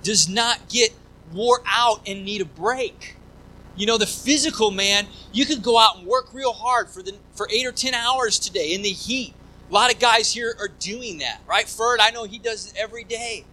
does 0.03 0.29
not 0.29 0.69
get 0.69 0.93
wore 1.33 1.61
out 1.65 2.01
and 2.07 2.23
need 2.23 2.41
a 2.41 2.45
break. 2.45 3.15
You 3.75 3.85
know, 3.85 3.97
the 3.97 4.05
physical 4.05 4.71
man, 4.71 5.07
you 5.33 5.45
could 5.45 5.61
go 5.61 5.77
out 5.77 5.97
and 5.97 6.07
work 6.07 6.33
real 6.33 6.53
hard 6.53 6.89
for 6.89 7.01
the 7.01 7.15
for 7.33 7.49
eight 7.51 7.65
or 7.65 7.71
ten 7.71 7.93
hours 7.93 8.39
today 8.39 8.73
in 8.73 8.81
the 8.81 8.89
heat 8.89 9.33
a 9.69 9.73
lot 9.73 9.93
of 9.93 9.99
guys 9.99 10.31
here 10.33 10.55
are 10.59 10.69
doing 10.79 11.19
that, 11.19 11.41
right? 11.47 11.67
Ferd, 11.67 11.99
I 12.01 12.11
know 12.11 12.25
he 12.25 12.39
does 12.39 12.71
it 12.71 12.77
every 12.77 13.03
day. 13.03 13.45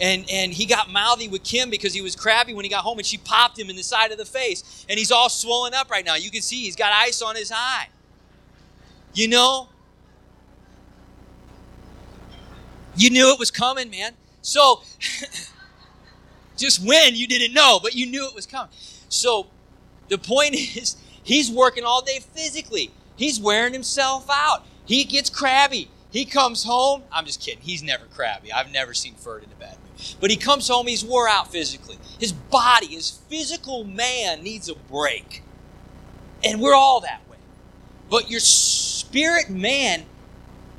and 0.00 0.26
and 0.30 0.52
he 0.52 0.66
got 0.66 0.90
mouthy 0.90 1.28
with 1.28 1.42
Kim 1.42 1.70
because 1.70 1.94
he 1.94 2.02
was 2.02 2.14
crabby 2.16 2.54
when 2.54 2.64
he 2.64 2.70
got 2.70 2.84
home, 2.84 2.98
and 2.98 3.06
she 3.06 3.18
popped 3.18 3.58
him 3.58 3.70
in 3.70 3.76
the 3.76 3.82
side 3.82 4.12
of 4.12 4.18
the 4.18 4.24
face, 4.26 4.84
and 4.88 4.98
he's 4.98 5.10
all 5.12 5.28
swollen 5.30 5.74
up 5.74 5.90
right 5.90 6.04
now. 6.04 6.14
You 6.16 6.30
can 6.30 6.42
see 6.42 6.64
he's 6.64 6.76
got 6.76 6.92
ice 6.94 7.22
on 7.22 7.36
his 7.36 7.52
eye. 7.54 7.88
You 9.14 9.28
know, 9.28 9.68
you 12.96 13.10
knew 13.10 13.32
it 13.32 13.38
was 13.38 13.50
coming, 13.50 13.90
man. 13.90 14.12
So 14.42 14.82
just 16.56 16.84
when 16.84 17.14
you 17.14 17.26
didn't 17.26 17.54
know, 17.54 17.78
but 17.82 17.94
you 17.94 18.06
knew 18.06 18.26
it 18.26 18.34
was 18.34 18.46
coming. 18.46 18.70
So 19.08 19.48
the 20.08 20.18
point 20.18 20.54
is, 20.76 20.96
he's 21.22 21.50
working 21.50 21.84
all 21.84 22.02
day 22.02 22.20
physically. 22.20 22.90
He's 23.16 23.40
wearing 23.40 23.72
himself 23.72 24.26
out. 24.30 24.64
He 24.86 25.04
gets 25.04 25.28
crabby. 25.30 25.90
He 26.10 26.24
comes 26.24 26.64
home. 26.64 27.02
I'm 27.12 27.26
just 27.26 27.40
kidding. 27.40 27.62
He's 27.62 27.82
never 27.82 28.06
crabby. 28.06 28.52
I've 28.52 28.72
never 28.72 28.94
seen 28.94 29.14
Ferd 29.14 29.42
in 29.44 29.50
a 29.50 29.60
bad 29.60 29.76
mood. 29.82 30.16
But 30.20 30.30
he 30.30 30.36
comes 30.36 30.68
home. 30.68 30.86
He's 30.86 31.04
wore 31.04 31.28
out 31.28 31.50
physically. 31.52 31.98
His 32.18 32.32
body, 32.32 32.86
his 32.86 33.10
physical 33.28 33.84
man, 33.84 34.42
needs 34.42 34.68
a 34.68 34.74
break. 34.74 35.42
And 36.44 36.60
we're 36.60 36.74
all 36.74 37.00
that 37.00 37.20
way. 37.28 37.36
But 38.08 38.30
your 38.30 38.40
spirit 38.40 39.50
man, 39.50 40.04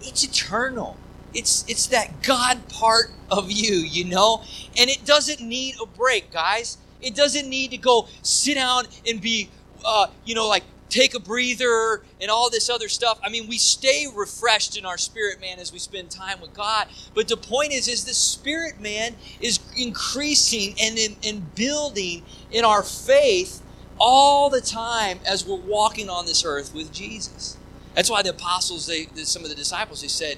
it's 0.01 0.23
eternal. 0.23 0.97
It's 1.33 1.65
it's 1.67 1.87
that 1.87 2.23
God 2.23 2.67
part 2.69 3.11
of 3.29 3.51
you, 3.51 3.75
you 3.75 4.05
know? 4.05 4.41
And 4.77 4.89
it 4.89 5.05
doesn't 5.05 5.41
need 5.41 5.75
a 5.81 5.85
break, 5.85 6.31
guys. 6.31 6.77
It 7.01 7.13
doesn't 7.13 7.47
need 7.47 7.71
to 7.71 7.77
go 7.77 8.07
sit 8.23 8.55
down 8.55 8.85
and 9.05 9.21
be 9.21 9.49
uh, 9.85 10.07
you 10.25 10.35
know, 10.35 10.47
like 10.47 10.63
take 10.89 11.13
a 11.13 11.19
breather 11.19 12.03
and 12.21 12.31
all 12.31 12.49
this 12.49 12.69
other 12.69 12.89
stuff. 12.89 13.19
I 13.23 13.29
mean, 13.29 13.47
we 13.47 13.57
stay 13.57 14.05
refreshed 14.13 14.77
in 14.77 14.85
our 14.85 14.97
spirit 14.97 15.41
man 15.41 15.59
as 15.59 15.73
we 15.73 15.79
spend 15.79 16.09
time 16.09 16.41
with 16.41 16.53
God. 16.53 16.87
But 17.13 17.27
the 17.27 17.37
point 17.37 17.73
is, 17.73 17.87
is 17.87 18.05
the 18.05 18.13
spirit 18.13 18.79
man 18.79 19.15
is 19.39 19.59
increasing 19.77 20.75
and 20.81 20.97
and 21.23 21.55
building 21.55 22.23
in 22.51 22.65
our 22.65 22.83
faith 22.83 23.61
all 23.99 24.49
the 24.49 24.61
time 24.61 25.19
as 25.25 25.45
we're 25.45 25.55
walking 25.55 26.09
on 26.09 26.25
this 26.25 26.45
earth 26.45 26.73
with 26.73 26.91
Jesus. 26.91 27.57
That's 27.95 28.09
why 28.11 28.21
the 28.21 28.29
apostles, 28.29 28.85
they, 28.85 29.07
some 29.23 29.43
of 29.43 29.49
the 29.49 29.55
disciples, 29.55 30.01
they 30.01 30.07
said, 30.07 30.37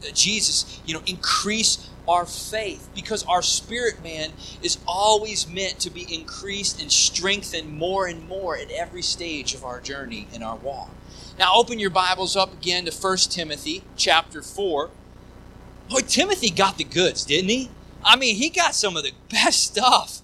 uh, 0.00 0.12
Jesus, 0.14 0.80
you 0.86 0.94
know, 0.94 1.02
increase 1.06 1.89
our 2.08 2.26
faith 2.26 2.88
because 2.94 3.24
our 3.24 3.42
spirit 3.42 4.02
man 4.02 4.30
is 4.62 4.78
always 4.86 5.48
meant 5.48 5.78
to 5.80 5.90
be 5.90 6.12
increased 6.12 6.80
and 6.80 6.90
strengthened 6.90 7.72
more 7.72 8.06
and 8.06 8.28
more 8.28 8.56
at 8.56 8.70
every 8.70 9.02
stage 9.02 9.54
of 9.54 9.64
our 9.64 9.80
journey 9.80 10.26
in 10.32 10.42
our 10.42 10.56
walk. 10.56 10.90
Now 11.38 11.54
open 11.54 11.78
your 11.78 11.90
Bibles 11.90 12.36
up 12.36 12.52
again 12.52 12.84
to 12.84 12.92
1 12.92 13.16
Timothy 13.30 13.82
chapter 13.96 14.42
4. 14.42 14.90
Boy, 15.88 16.00
Timothy 16.00 16.50
got 16.50 16.76
the 16.78 16.84
goods, 16.84 17.24
didn't 17.24 17.50
he? 17.50 17.70
I 18.04 18.16
mean, 18.16 18.36
he 18.36 18.48
got 18.50 18.74
some 18.74 18.96
of 18.96 19.04
the 19.04 19.12
best 19.30 19.64
stuff. 19.64 20.20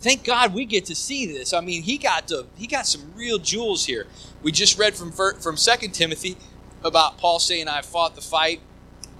Thank 0.00 0.24
God 0.24 0.54
we 0.54 0.64
get 0.64 0.84
to 0.86 0.94
see 0.94 1.26
this. 1.26 1.52
I 1.52 1.60
mean, 1.60 1.82
he 1.82 1.98
got 1.98 2.28
to, 2.28 2.46
he 2.56 2.66
got 2.66 2.86
some 2.86 3.12
real 3.16 3.38
jewels 3.38 3.86
here. 3.86 4.06
We 4.42 4.52
just 4.52 4.78
read 4.78 4.94
from 4.94 5.10
from 5.10 5.56
2 5.56 5.88
Timothy 5.88 6.36
about 6.84 7.18
Paul 7.18 7.40
saying, 7.40 7.66
"I 7.66 7.82
fought 7.82 8.14
the 8.14 8.20
fight, 8.20 8.60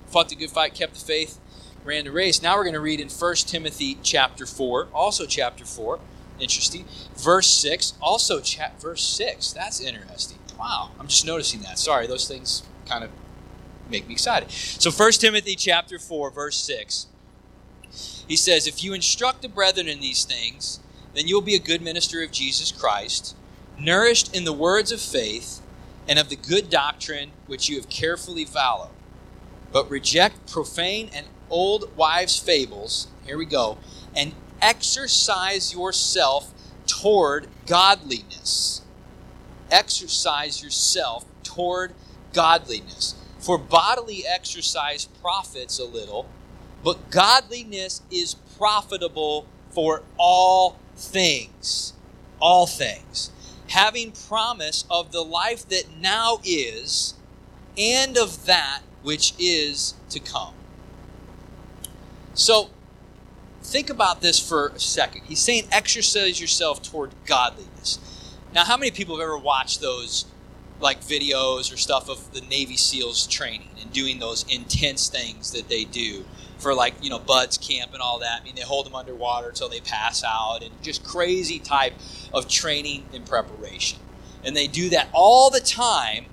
fought 0.06 0.28
the 0.28 0.36
good 0.36 0.50
fight, 0.50 0.74
kept 0.74 0.94
the 0.94 1.00
faith." 1.00 1.38
Ran 1.88 2.04
the 2.04 2.12
race. 2.12 2.42
Now 2.42 2.56
we're 2.56 2.64
going 2.64 2.74
to 2.74 2.80
read 2.80 3.00
in 3.00 3.08
1 3.08 3.34
Timothy 3.46 3.98
chapter 4.02 4.44
4, 4.46 4.88
also 4.92 5.24
chapter 5.26 5.64
4. 5.64 5.98
Interesting. 6.38 6.84
Verse 7.16 7.48
6, 7.48 7.94
also 8.00 8.40
chap 8.40 8.80
verse 8.80 9.02
6. 9.02 9.52
That's 9.52 9.80
interesting. 9.80 10.38
Wow. 10.58 10.90
I'm 11.00 11.08
just 11.08 11.26
noticing 11.26 11.62
that. 11.62 11.78
Sorry, 11.78 12.06
those 12.06 12.28
things 12.28 12.62
kind 12.86 13.02
of 13.02 13.10
make 13.90 14.06
me 14.06 14.12
excited. 14.12 14.50
So 14.50 14.90
1 14.90 15.12
Timothy 15.12 15.56
chapter 15.56 15.98
4, 15.98 16.30
verse 16.30 16.56
6. 16.58 17.06
He 18.28 18.36
says, 18.36 18.66
If 18.66 18.84
you 18.84 18.92
instruct 18.92 19.40
the 19.40 19.48
brethren 19.48 19.88
in 19.88 20.00
these 20.00 20.24
things, 20.24 20.80
then 21.14 21.26
you'll 21.26 21.40
be 21.40 21.54
a 21.54 21.60
good 21.60 21.80
minister 21.80 22.22
of 22.22 22.30
Jesus 22.30 22.70
Christ, 22.70 23.34
nourished 23.78 24.36
in 24.36 24.44
the 24.44 24.52
words 24.52 24.92
of 24.92 25.00
faith 25.00 25.62
and 26.06 26.18
of 26.18 26.28
the 26.28 26.36
good 26.36 26.68
doctrine 26.68 27.30
which 27.46 27.68
you 27.68 27.76
have 27.76 27.88
carefully 27.88 28.44
followed. 28.44 28.90
But 29.72 29.90
reject 29.90 30.50
profane 30.52 31.10
and 31.14 31.26
old 31.50 31.96
wives' 31.96 32.38
fables, 32.38 33.08
here 33.24 33.38
we 33.38 33.46
go, 33.46 33.78
and 34.16 34.32
exercise 34.60 35.72
yourself 35.72 36.52
toward 36.86 37.48
godliness. 37.66 38.82
Exercise 39.70 40.62
yourself 40.62 41.24
toward 41.42 41.92
godliness. 42.32 43.14
For 43.38 43.58
bodily 43.58 44.24
exercise 44.26 45.06
profits 45.22 45.78
a 45.78 45.84
little, 45.84 46.26
but 46.82 47.10
godliness 47.10 48.02
is 48.10 48.34
profitable 48.56 49.46
for 49.70 50.02
all 50.16 50.76
things. 50.96 51.92
All 52.40 52.66
things. 52.66 53.30
Having 53.68 54.12
promise 54.12 54.84
of 54.90 55.12
the 55.12 55.22
life 55.22 55.68
that 55.68 55.84
now 56.00 56.38
is, 56.44 57.14
and 57.76 58.16
of 58.16 58.46
that 58.46 58.80
which 59.02 59.34
is 59.38 59.94
to 60.10 60.18
come. 60.18 60.54
So 62.38 62.70
think 63.64 63.90
about 63.90 64.20
this 64.20 64.38
for 64.38 64.68
a 64.68 64.78
second. 64.78 65.22
He's 65.24 65.40
saying 65.40 65.64
exercise 65.72 66.40
yourself 66.40 66.80
toward 66.80 67.10
godliness. 67.26 67.98
Now, 68.54 68.64
how 68.64 68.76
many 68.76 68.92
people 68.92 69.16
have 69.16 69.24
ever 69.24 69.36
watched 69.36 69.80
those 69.80 70.24
like 70.78 71.00
videos 71.00 71.74
or 71.74 71.76
stuff 71.76 72.08
of 72.08 72.32
the 72.32 72.40
Navy 72.42 72.76
SEALs 72.76 73.26
training 73.26 73.70
and 73.82 73.92
doing 73.92 74.20
those 74.20 74.44
intense 74.48 75.08
things 75.08 75.50
that 75.50 75.68
they 75.68 75.82
do 75.82 76.24
for 76.58 76.74
like, 76.74 76.94
you 77.02 77.10
know, 77.10 77.18
BUD/S 77.18 77.58
camp 77.58 77.92
and 77.92 78.00
all 78.00 78.20
that? 78.20 78.40
I 78.40 78.44
mean, 78.44 78.54
they 78.54 78.62
hold 78.62 78.86
them 78.86 78.94
underwater 78.94 79.48
until 79.48 79.68
they 79.68 79.80
pass 79.80 80.22
out 80.22 80.62
and 80.62 80.70
just 80.80 81.02
crazy 81.02 81.58
type 81.58 81.94
of 82.32 82.46
training 82.46 83.06
and 83.12 83.26
preparation. 83.26 83.98
And 84.44 84.54
they 84.56 84.68
do 84.68 84.90
that 84.90 85.08
all 85.12 85.50
the 85.50 85.60
time 85.60 86.26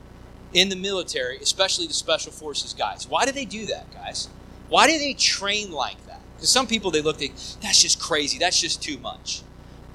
in 0.53 0.69
the 0.69 0.75
military, 0.75 1.37
especially 1.39 1.87
the 1.87 1.93
special 1.93 2.31
forces 2.31 2.75
guys. 2.75 3.09
Why 3.09 3.25
do 3.25 3.31
they 3.31 3.45
do 3.45 3.65
that, 3.65 3.91
guys? 3.91 4.29
Why 4.69 4.87
do 4.87 4.97
they 4.97 5.13
train 5.13 5.71
like 5.71 6.03
that? 6.07 6.21
Because 6.35 6.49
some 6.49 6.67
people 6.67 6.91
they 6.91 7.01
look, 7.01 7.17
they, 7.17 7.31
that's 7.61 7.81
just 7.81 7.99
crazy. 7.99 8.37
That's 8.37 8.59
just 8.59 8.81
too 8.81 8.97
much. 8.97 9.41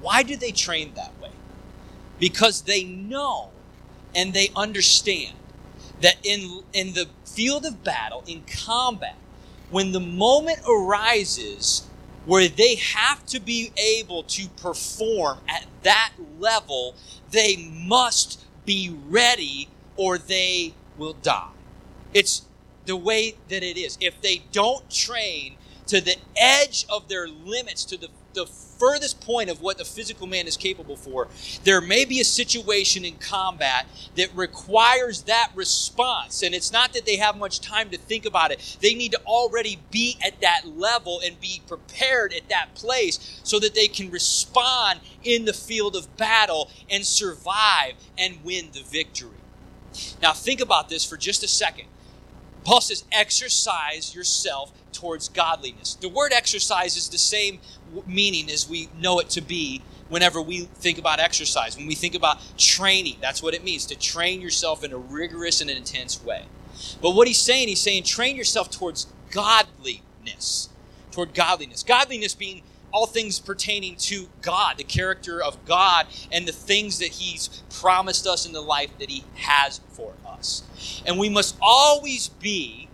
Why 0.01 0.23
do 0.23 0.37
they 0.37 0.53
train 0.53 0.93
that 0.95 1.13
way? 1.21 1.31
Because 2.19 2.63
they 2.63 2.85
know 2.85 3.51
and 4.15 4.33
they 4.33 4.51
understand 4.57 5.37
that 6.01 6.17
in 6.23 6.63
in 6.73 6.95
the 6.95 7.09
field 7.25 7.65
of 7.65 7.85
battle, 7.85 8.25
in 8.27 8.43
combat, 8.43 9.17
when 9.71 9.93
the 9.93 10.01
moment 10.01 10.61
arises 10.69 11.87
where 12.27 12.49
they 12.49 12.75
have 12.77 13.25
to 13.27 13.41
be 13.41 13.73
able 13.77 14.23
to 14.25 14.49
perform 14.49 15.39
at 15.49 15.67
that 15.83 16.13
level, 16.39 16.95
they 17.31 17.57
must 17.57 18.45
be 18.65 18.95
ready 19.09 19.69
or 19.97 20.19
they 20.19 20.75
will 20.99 21.15
die. 21.15 21.49
It's 22.13 22.43
the 22.91 22.97
way 22.97 23.37
that 23.49 23.63
it 23.63 23.79
is. 23.79 23.97
If 24.01 24.21
they 24.21 24.43
don't 24.51 24.91
train 24.91 25.55
to 25.87 26.01
the 26.01 26.17
edge 26.37 26.87
of 26.89 27.09
their 27.09 27.29
limits, 27.29 27.85
to 27.85 27.97
the, 27.97 28.09
the 28.35 28.47
furthest 28.47 29.21
point 29.21 29.49
of 29.49 29.61
what 29.61 29.79
the 29.79 29.85
physical 29.85 30.27
man 30.27 30.49
is 30.49 30.57
capable 30.57 30.97
for, 30.97 31.29
there 31.63 31.81
may 31.81 32.05
be 32.05 32.21
a 32.21 32.25
situation 32.25 33.05
in 33.05 33.15
combat 33.15 33.87
that 34.17 34.35
requires 34.35 35.23
that 35.23 35.53
response. 35.55 36.43
And 36.43 36.53
it's 36.53 36.73
not 36.73 36.93
that 36.95 37.07
they 37.07 37.15
have 37.15 37.37
much 37.37 37.61
time 37.61 37.91
to 37.91 37.97
think 37.97 38.27
about 38.27 38.51
it. 38.51 38.79
They 38.81 38.95
need 38.95 39.13
to 39.13 39.21
already 39.25 39.79
be 39.93 40.17
at 40.27 40.41
that 40.41 40.63
level 40.77 41.21
and 41.25 41.41
be 41.41 41.63
prepared 41.69 42.33
at 42.33 42.49
that 42.49 42.75
place 42.75 43.41
so 43.45 43.61
that 43.61 43.77
they 43.77 43.87
can 43.87 44.11
respond 44.11 44.99
in 45.23 45.45
the 45.45 45.53
field 45.53 45.95
of 45.95 46.17
battle 46.17 46.69
and 46.91 47.07
survive 47.07 47.93
and 48.19 48.43
win 48.43 48.71
the 48.73 48.83
victory. 48.83 49.31
Now, 50.21 50.33
think 50.33 50.61
about 50.61 50.89
this 50.89 51.05
for 51.05 51.17
just 51.17 51.45
a 51.45 51.49
second. 51.49 51.87
Paul 52.65 52.81
says, 52.81 53.05
exercise 53.13 54.15
yourself 54.15 54.73
towards 54.93 55.29
godliness. 55.29 55.95
The 55.95 56.09
word 56.09 56.33
exercise 56.33 56.97
is 56.97 57.09
the 57.09 57.19
same 57.19 57.61
meaning 58.07 58.51
as 58.51 58.69
we 58.69 58.89
know 58.99 59.19
it 59.19 59.31
to 59.31 59.41
be 59.41 59.83
whenever 60.09 60.43
we 60.43 60.61
think 60.75 60.99
about 60.99 61.21
exercise. 61.21 61.77
When 61.77 61.87
we 61.87 61.95
think 61.95 62.15
about 62.15 62.39
training, 62.59 63.17
that's 63.21 63.43
what 63.43 63.55
it 63.55 63.65
means 63.65 63.87
to 63.87 63.99
train 63.99 64.41
yourself 64.41 64.85
in 64.85 64.93
a 64.93 64.99
rigorous 64.99 65.61
and 65.61 65.71
an 65.71 65.77
intense 65.77 66.23
way. 66.23 66.45
But 67.01 67.13
what 67.13 67.29
he's 67.29 67.39
saying, 67.39 67.69
he's 67.69 67.81
saying, 67.81 68.05
train 68.05 68.37
yourself 68.37 68.71
towards 68.71 69.07
godliness. 69.31 70.69
Toward 71.11 71.35
godliness. 71.35 71.83
Godliness 71.83 72.35
being 72.35 72.63
all 72.93 73.07
things 73.07 73.39
pertaining 73.39 73.97
to 73.97 74.29
God, 74.43 74.79
the 74.79 74.85
character 74.85 75.43
of 75.43 75.65
God, 75.65 76.07
and 76.33 76.47
the 76.47 76.53
things 76.53 76.99
that 76.99 77.09
He's 77.09 77.63
promised 77.71 78.27
us 78.27 78.47
in 78.47 78.53
the 78.53 78.61
life 78.61 78.91
that 78.99 79.11
He 79.11 79.25
has 79.35 79.81
for 79.91 80.13
us. 80.27 80.63
And 81.07 81.19
we 81.19 81.29
must 81.29 81.57
always 81.61 82.29
be 82.29 82.89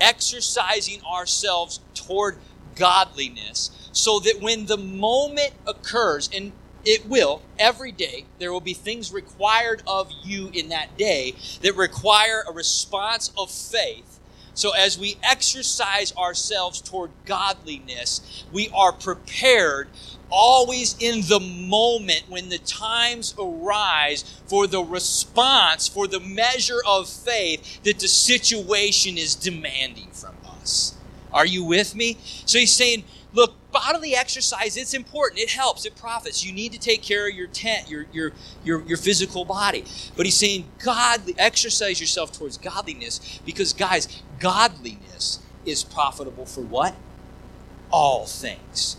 exercising 0.00 1.02
ourselves 1.04 1.80
toward 1.94 2.36
godliness 2.74 3.70
so 3.92 4.18
that 4.20 4.40
when 4.40 4.66
the 4.66 4.76
moment 4.76 5.52
occurs, 5.66 6.28
and 6.34 6.52
it 6.84 7.06
will 7.06 7.42
every 7.58 7.92
day, 7.92 8.26
there 8.38 8.52
will 8.52 8.60
be 8.60 8.74
things 8.74 9.12
required 9.12 9.82
of 9.86 10.10
you 10.22 10.50
in 10.52 10.68
that 10.68 10.96
day 10.98 11.34
that 11.62 11.74
require 11.76 12.44
a 12.46 12.52
response 12.52 13.32
of 13.38 13.50
faith 13.50 14.20
So, 14.54 14.70
as 14.70 14.98
we 14.98 15.16
exercise 15.22 16.14
ourselves 16.16 16.80
toward 16.80 17.10
godliness, 17.26 18.44
we 18.52 18.68
are 18.72 18.92
prepared 18.92 19.88
always 20.30 20.96
in 21.00 21.22
the 21.22 21.40
moment 21.40 22.24
when 22.28 22.48
the 22.48 22.58
times 22.58 23.34
arise 23.38 24.22
for 24.46 24.66
the 24.66 24.82
response, 24.82 25.88
for 25.88 26.06
the 26.06 26.20
measure 26.20 26.80
of 26.86 27.08
faith 27.08 27.82
that 27.82 27.98
the 27.98 28.08
situation 28.08 29.18
is 29.18 29.34
demanding 29.34 30.10
from 30.12 30.34
us. 30.60 30.94
Are 31.32 31.46
you 31.46 31.64
with 31.64 31.96
me? 31.96 32.16
So, 32.46 32.58
he's 32.58 32.72
saying, 32.72 33.04
look, 33.32 33.54
bodily 33.74 34.14
exercise, 34.14 34.78
it's 34.78 34.94
important. 34.94 35.40
It 35.40 35.50
helps. 35.50 35.84
It 35.84 35.96
profits. 35.96 36.44
You 36.44 36.52
need 36.52 36.72
to 36.72 36.78
take 36.78 37.02
care 37.02 37.28
of 37.28 37.34
your 37.34 37.48
tent, 37.48 37.90
your 37.90 38.06
your 38.12 38.32
your, 38.64 38.82
your 38.82 38.96
physical 38.96 39.44
body. 39.44 39.84
But 40.16 40.24
he's 40.24 40.36
saying, 40.36 40.66
God, 40.82 41.20
exercise 41.36 42.00
yourself 42.00 42.32
towards 42.32 42.56
godliness 42.56 43.40
because, 43.44 43.74
guys, 43.74 44.22
godliness 44.38 45.40
is 45.66 45.84
profitable 45.84 46.46
for 46.46 46.62
what? 46.62 46.94
All 47.90 48.24
things. 48.24 48.96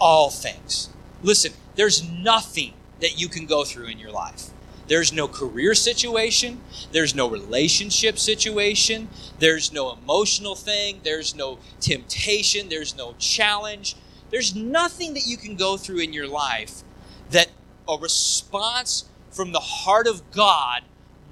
All 0.00 0.30
things. 0.30 0.88
Listen, 1.22 1.52
there's 1.76 2.02
nothing 2.02 2.74
that 3.00 3.20
you 3.20 3.28
can 3.28 3.46
go 3.46 3.64
through 3.64 3.86
in 3.86 3.98
your 3.98 4.10
life 4.10 4.50
there's 4.86 5.12
no 5.12 5.28
career 5.28 5.74
situation. 5.74 6.60
There's 6.92 7.14
no 7.14 7.28
relationship 7.28 8.18
situation. 8.18 9.08
There's 9.38 9.72
no 9.72 9.92
emotional 9.92 10.54
thing. 10.54 11.00
There's 11.02 11.34
no 11.34 11.58
temptation. 11.80 12.68
There's 12.68 12.96
no 12.96 13.14
challenge. 13.18 13.96
There's 14.34 14.56
nothing 14.56 15.14
that 15.14 15.28
you 15.28 15.36
can 15.36 15.54
go 15.54 15.76
through 15.76 16.00
in 16.00 16.12
your 16.12 16.26
life 16.26 16.82
that 17.30 17.50
a 17.88 17.96
response 17.96 19.04
from 19.30 19.52
the 19.52 19.60
heart 19.60 20.08
of 20.08 20.28
God 20.32 20.82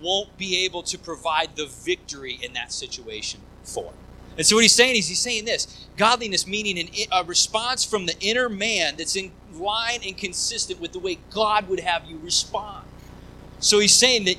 won't 0.01 0.39
be 0.39 0.65
able 0.65 0.85
to 0.85 0.97
provide 0.97 1.57
the 1.57 1.67
victory 1.67 2.39
in 2.41 2.53
that 2.53 2.73
situation 2.73 3.41
for. 3.65 3.93
And 4.39 4.47
so 4.47 4.55
what 4.55 4.63
he's 4.63 4.77
saying 4.77 4.95
is 4.95 5.09
he's 5.09 5.19
saying 5.19 5.47
this 5.47 5.89
godliness 5.97 6.47
meaning 6.47 6.79
an, 6.79 6.89
a 7.11 7.25
response 7.25 7.85
from 7.85 8.07
the 8.07 8.15
inner 8.21 8.49
man 8.49 8.95
that's 8.97 9.17
in 9.17 9.33
line 9.53 9.99
and 10.07 10.17
consistent 10.17 10.81
with 10.81 10.93
the 10.93 11.01
way 11.01 11.19
God 11.31 11.69
would 11.69 11.81
have 11.81 12.05
you 12.05 12.19
respond. 12.19 12.87
So 13.59 13.81
he's 13.81 13.95
saying 13.95 14.27
that 14.27 14.37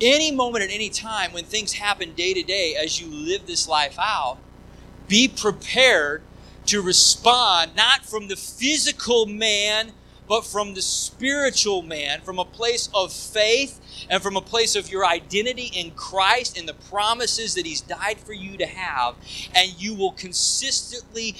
any 0.00 0.30
moment 0.30 0.62
at 0.62 0.70
any 0.70 0.88
time 0.88 1.32
when 1.32 1.46
things 1.46 1.72
happen 1.72 2.14
day 2.14 2.32
to 2.32 2.44
day 2.44 2.76
as 2.80 3.00
you 3.00 3.08
live 3.08 3.48
this 3.48 3.66
life 3.66 3.96
out, 3.98 4.38
be 5.08 5.26
prepared 5.26 6.22
to 6.66 6.82
respond 6.82 7.76
not 7.76 8.04
from 8.04 8.28
the 8.28 8.36
physical 8.36 9.26
man, 9.26 9.92
but 10.26 10.46
from 10.46 10.74
the 10.74 10.82
spiritual 10.82 11.82
man, 11.82 12.20
from 12.22 12.38
a 12.38 12.44
place 12.44 12.88
of 12.94 13.12
faith 13.12 14.06
and 14.08 14.22
from 14.22 14.36
a 14.36 14.40
place 14.40 14.74
of 14.74 14.90
your 14.90 15.04
identity 15.04 15.70
in 15.74 15.90
Christ 15.90 16.56
and 16.58 16.68
the 16.68 16.74
promises 16.74 17.54
that 17.54 17.66
He's 17.66 17.82
died 17.82 18.18
for 18.18 18.32
you 18.32 18.56
to 18.56 18.66
have. 18.66 19.16
And 19.54 19.80
you 19.80 19.94
will 19.94 20.12
consistently 20.12 21.36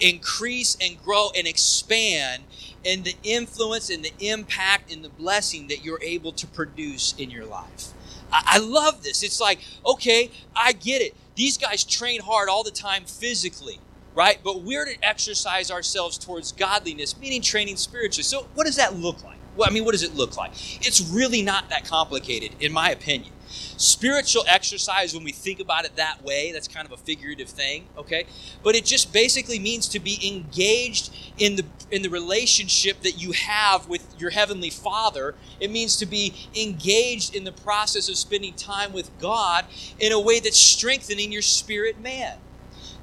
increase 0.00 0.76
and 0.80 1.02
grow 1.02 1.30
and 1.36 1.46
expand 1.46 2.44
in 2.84 3.02
the 3.02 3.14
influence 3.22 3.90
and 3.90 4.04
the 4.04 4.12
impact 4.20 4.92
and 4.92 5.04
the 5.04 5.08
blessing 5.08 5.68
that 5.68 5.84
you're 5.84 6.02
able 6.02 6.32
to 6.32 6.46
produce 6.46 7.14
in 7.16 7.30
your 7.30 7.46
life. 7.46 7.88
I, 8.34 8.58
love 8.58 9.02
this. 9.02 9.22
It's 9.22 9.40
like, 9.40 9.60
okay, 9.84 10.30
I 10.56 10.72
get 10.72 11.02
it. 11.02 11.14
These 11.34 11.58
guys 11.58 11.84
train 11.84 12.22
hard 12.22 12.48
all 12.48 12.62
the 12.62 12.70
time 12.70 13.04
physically 13.04 13.78
right? 14.14 14.38
But 14.42 14.62
we're 14.62 14.84
to 14.84 14.96
exercise 15.02 15.70
ourselves 15.70 16.18
towards 16.18 16.52
godliness, 16.52 17.18
meaning 17.18 17.42
training 17.42 17.76
spiritually. 17.76 18.24
So, 18.24 18.46
what 18.54 18.66
does 18.66 18.76
that 18.76 18.96
look 18.96 19.22
like? 19.24 19.38
Well, 19.56 19.68
I 19.68 19.72
mean, 19.72 19.84
what 19.84 19.92
does 19.92 20.02
it 20.02 20.14
look 20.14 20.36
like? 20.36 20.52
It's 20.86 21.00
really 21.00 21.42
not 21.42 21.68
that 21.68 21.84
complicated, 21.84 22.52
in 22.60 22.72
my 22.72 22.90
opinion. 22.90 23.32
Spiritual 23.76 24.44
exercise, 24.48 25.12
when 25.12 25.24
we 25.24 25.32
think 25.32 25.60
about 25.60 25.84
it 25.84 25.96
that 25.96 26.22
way, 26.24 26.52
that's 26.52 26.68
kind 26.68 26.86
of 26.86 26.92
a 26.92 26.96
figurative 26.96 27.48
thing, 27.48 27.86
okay? 27.98 28.24
But 28.62 28.74
it 28.76 28.86
just 28.86 29.12
basically 29.12 29.58
means 29.58 29.88
to 29.88 30.00
be 30.00 30.18
engaged 30.26 31.14
in 31.36 31.56
the 31.56 31.64
in 31.90 32.00
the 32.00 32.08
relationship 32.08 33.02
that 33.02 33.20
you 33.20 33.32
have 33.32 33.88
with 33.88 34.14
your 34.18 34.30
heavenly 34.30 34.70
Father. 34.70 35.34
It 35.60 35.70
means 35.70 35.96
to 35.98 36.06
be 36.06 36.32
engaged 36.58 37.34
in 37.34 37.44
the 37.44 37.52
process 37.52 38.08
of 38.08 38.16
spending 38.16 38.54
time 38.54 38.94
with 38.94 39.10
God 39.18 39.66
in 39.98 40.12
a 40.12 40.20
way 40.20 40.40
that's 40.40 40.58
strengthening 40.58 41.30
your 41.30 41.42
spirit 41.42 42.00
man. 42.00 42.38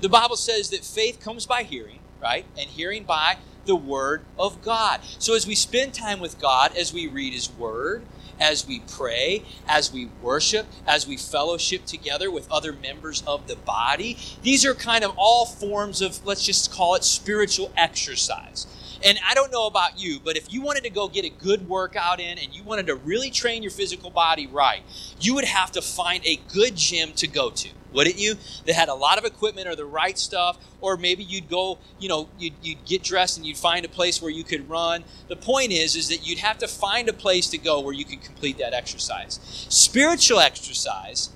The 0.01 0.09
Bible 0.09 0.37
says 0.37 0.69
that 0.69 0.85
faith 0.85 1.19
comes 1.19 1.45
by 1.45 1.63
hearing, 1.63 1.99
right? 2.21 2.45
And 2.57 2.69
hearing 2.69 3.03
by 3.03 3.37
the 3.65 3.75
Word 3.75 4.21
of 4.37 4.61
God. 4.61 5.01
So 5.19 5.35
as 5.35 5.45
we 5.45 5.55
spend 5.55 5.93
time 5.93 6.19
with 6.19 6.39
God, 6.39 6.75
as 6.77 6.93
we 6.93 7.07
read 7.07 7.33
His 7.33 7.51
Word, 7.51 8.03
as 8.39 8.65
we 8.65 8.79
pray, 8.79 9.43
as 9.67 9.91
we 9.91 10.09
worship, 10.21 10.65
as 10.87 11.05
we 11.05 11.17
fellowship 11.17 11.85
together 11.85 12.31
with 12.31 12.49
other 12.51 12.71
members 12.71 13.23
of 13.27 13.47
the 13.47 13.55
body. 13.55 14.17
These 14.41 14.65
are 14.65 14.73
kind 14.73 15.03
of 15.03 15.13
all 15.17 15.45
forms 15.45 16.01
of, 16.01 16.25
let's 16.25 16.45
just 16.45 16.71
call 16.71 16.95
it 16.95 17.03
spiritual 17.03 17.71
exercise. 17.75 18.65
And 19.03 19.17
I 19.27 19.33
don't 19.33 19.51
know 19.51 19.65
about 19.65 19.99
you, 19.99 20.19
but 20.23 20.37
if 20.37 20.51
you 20.51 20.61
wanted 20.61 20.83
to 20.83 20.89
go 20.89 21.07
get 21.07 21.25
a 21.25 21.29
good 21.29 21.67
workout 21.69 22.19
in 22.19 22.37
and 22.37 22.53
you 22.53 22.63
wanted 22.63 22.87
to 22.87 22.95
really 22.95 23.29
train 23.29 23.63
your 23.63 23.71
physical 23.71 24.09
body 24.09 24.47
right, 24.47 24.81
you 25.19 25.35
would 25.35 25.45
have 25.45 25.71
to 25.73 25.81
find 25.81 26.25
a 26.25 26.39
good 26.51 26.75
gym 26.75 27.13
to 27.13 27.27
go 27.27 27.49
to 27.51 27.69
wouldn't 27.91 28.17
you? 28.17 28.35
That 28.65 28.73
had 28.73 28.89
a 28.89 28.93
lot 28.93 29.17
of 29.17 29.25
equipment 29.25 29.67
or 29.67 29.75
the 29.75 29.85
right 29.85 30.17
stuff, 30.17 30.57
or 30.81 30.97
maybe 30.97 31.23
you'd 31.23 31.49
go, 31.49 31.79
you 31.99 32.09
know, 32.09 32.29
you'd, 32.37 32.53
you'd 32.61 32.85
get 32.85 33.03
dressed 33.03 33.37
and 33.37 33.45
you'd 33.45 33.57
find 33.57 33.85
a 33.85 33.89
place 33.89 34.21
where 34.21 34.31
you 34.31 34.43
could 34.43 34.69
run. 34.69 35.03
The 35.27 35.35
point 35.35 35.71
is, 35.71 35.95
is 35.95 36.09
that 36.09 36.27
you'd 36.27 36.39
have 36.39 36.57
to 36.59 36.67
find 36.67 37.09
a 37.09 37.13
place 37.13 37.49
to 37.49 37.57
go 37.57 37.79
where 37.79 37.93
you 37.93 38.05
could 38.05 38.21
complete 38.21 38.57
that 38.59 38.73
exercise. 38.73 39.39
Spiritual 39.69 40.39
exercise, 40.39 41.29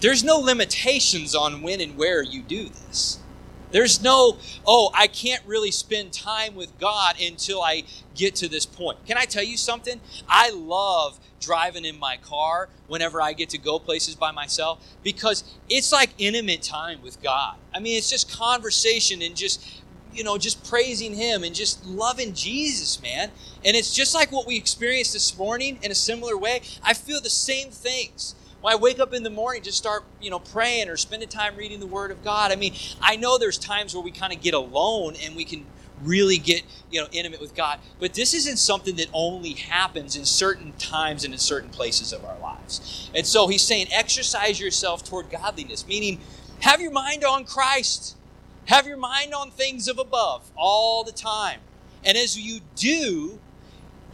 there's 0.00 0.24
no 0.24 0.38
limitations 0.38 1.34
on 1.34 1.62
when 1.62 1.80
and 1.80 1.96
where 1.96 2.22
you 2.22 2.42
do 2.42 2.68
this. 2.68 3.18
There's 3.70 4.02
no, 4.02 4.38
oh, 4.66 4.90
I 4.94 5.06
can't 5.06 5.42
really 5.46 5.70
spend 5.70 6.12
time 6.12 6.54
with 6.54 6.78
God 6.78 7.20
until 7.20 7.62
I 7.62 7.84
get 8.14 8.34
to 8.36 8.48
this 8.48 8.66
point. 8.66 9.04
Can 9.06 9.18
I 9.18 9.24
tell 9.24 9.42
you 9.42 9.56
something? 9.56 10.00
I 10.28 10.50
love 10.50 11.18
driving 11.40 11.84
in 11.84 11.98
my 11.98 12.16
car 12.16 12.68
whenever 12.86 13.20
I 13.20 13.32
get 13.32 13.50
to 13.50 13.58
go 13.58 13.78
places 13.78 14.14
by 14.14 14.30
myself 14.30 14.82
because 15.02 15.44
it's 15.68 15.92
like 15.92 16.10
intimate 16.18 16.62
time 16.62 17.02
with 17.02 17.22
God. 17.22 17.56
I 17.74 17.80
mean, 17.80 17.98
it's 17.98 18.10
just 18.10 18.30
conversation 18.30 19.22
and 19.22 19.36
just 19.36 19.82
you 20.16 20.24
know, 20.24 20.38
just 20.38 20.68
praising 20.68 21.14
Him 21.14 21.44
and 21.44 21.54
just 21.54 21.84
loving 21.84 22.32
Jesus, 22.32 23.00
man. 23.02 23.30
And 23.64 23.76
it's 23.76 23.92
just 23.92 24.14
like 24.14 24.32
what 24.32 24.46
we 24.46 24.56
experienced 24.56 25.12
this 25.12 25.36
morning 25.36 25.78
in 25.82 25.90
a 25.90 25.94
similar 25.94 26.36
way. 26.36 26.62
I 26.82 26.94
feel 26.94 27.20
the 27.20 27.30
same 27.30 27.70
things. 27.70 28.34
When 28.66 28.74
I 28.74 28.78
wake 28.78 28.98
up 28.98 29.14
in 29.14 29.22
the 29.22 29.30
morning, 29.30 29.62
just 29.62 29.78
start, 29.78 30.02
you 30.20 30.28
know, 30.28 30.40
praying 30.40 30.88
or 30.88 30.96
spending 30.96 31.28
time 31.28 31.54
reading 31.54 31.78
the 31.78 31.86
Word 31.86 32.10
of 32.10 32.24
God. 32.24 32.50
I 32.50 32.56
mean, 32.56 32.74
I 33.00 33.14
know 33.14 33.38
there's 33.38 33.58
times 33.58 33.94
where 33.94 34.02
we 34.02 34.10
kind 34.10 34.32
of 34.32 34.40
get 34.40 34.54
alone 34.54 35.14
and 35.22 35.36
we 35.36 35.44
can 35.44 35.64
really 36.02 36.36
get, 36.36 36.64
you 36.90 37.00
know, 37.00 37.06
intimate 37.12 37.40
with 37.40 37.54
God. 37.54 37.78
But 38.00 38.14
this 38.14 38.34
isn't 38.34 38.56
something 38.56 38.96
that 38.96 39.06
only 39.12 39.52
happens 39.52 40.16
in 40.16 40.24
certain 40.24 40.72
times 40.80 41.24
and 41.24 41.32
in 41.32 41.38
certain 41.38 41.70
places 41.70 42.12
of 42.12 42.24
our 42.24 42.36
lives. 42.40 43.08
And 43.14 43.24
so 43.24 43.46
he's 43.46 43.62
saying, 43.62 43.86
exercise 43.92 44.58
yourself 44.58 45.04
toward 45.04 45.30
godliness, 45.30 45.86
meaning 45.86 46.18
have 46.62 46.80
your 46.80 46.90
mind 46.90 47.22
on 47.22 47.44
Christ. 47.44 48.16
Have 48.64 48.84
your 48.84 48.96
mind 48.96 49.32
on 49.32 49.52
things 49.52 49.86
of 49.86 50.00
above 50.00 50.50
all 50.56 51.04
the 51.04 51.12
time. 51.12 51.60
And 52.02 52.18
as 52.18 52.36
you 52.36 52.62
do, 52.74 53.38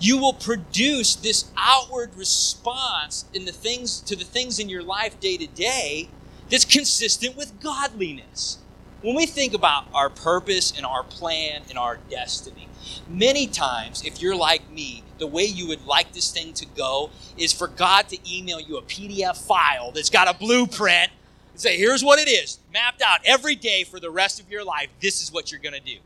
you 0.02 0.18
will 0.18 0.32
produce 0.32 1.14
this 1.14 1.44
outward 1.56 2.10
response 2.16 3.24
in 3.32 3.44
the 3.44 3.52
things 3.52 4.00
to 4.00 4.16
the 4.16 4.24
things 4.24 4.58
in 4.58 4.68
your 4.68 4.82
life 4.82 5.18
day 5.20 5.36
to 5.36 5.46
day 5.46 6.08
that's 6.50 6.64
consistent 6.64 7.36
with 7.36 7.60
godliness. 7.60 8.58
When 9.02 9.14
we 9.14 9.26
think 9.26 9.54
about 9.54 9.86
our 9.94 10.10
purpose 10.10 10.72
and 10.76 10.84
our 10.84 11.04
plan 11.04 11.62
and 11.68 11.78
our 11.78 11.98
destiny, 12.10 12.68
many 13.08 13.46
times, 13.46 14.04
if 14.04 14.20
you're 14.20 14.36
like 14.36 14.68
me, 14.70 15.04
the 15.18 15.26
way 15.28 15.44
you 15.44 15.68
would 15.68 15.86
like 15.86 16.12
this 16.12 16.32
thing 16.32 16.52
to 16.54 16.66
go 16.66 17.10
is 17.36 17.52
for 17.52 17.68
God 17.68 18.08
to 18.08 18.18
email 18.28 18.60
you 18.60 18.78
a 18.78 18.82
PDF 18.82 19.36
file 19.36 19.92
that's 19.92 20.10
got 20.10 20.28
a 20.28 20.36
blueprint 20.36 21.12
and 21.52 21.60
say, 21.60 21.76
here's 21.76 22.02
what 22.02 22.18
it 22.18 22.28
is, 22.28 22.58
mapped 22.72 23.02
out 23.02 23.20
every 23.24 23.54
day 23.54 23.84
for 23.84 24.00
the 24.00 24.10
rest 24.10 24.40
of 24.40 24.50
your 24.50 24.64
life. 24.64 24.88
This 25.00 25.22
is 25.22 25.32
what 25.32 25.52
you're 25.52 25.60
going 25.60 25.74
to 25.74 25.80
do. 25.80 25.98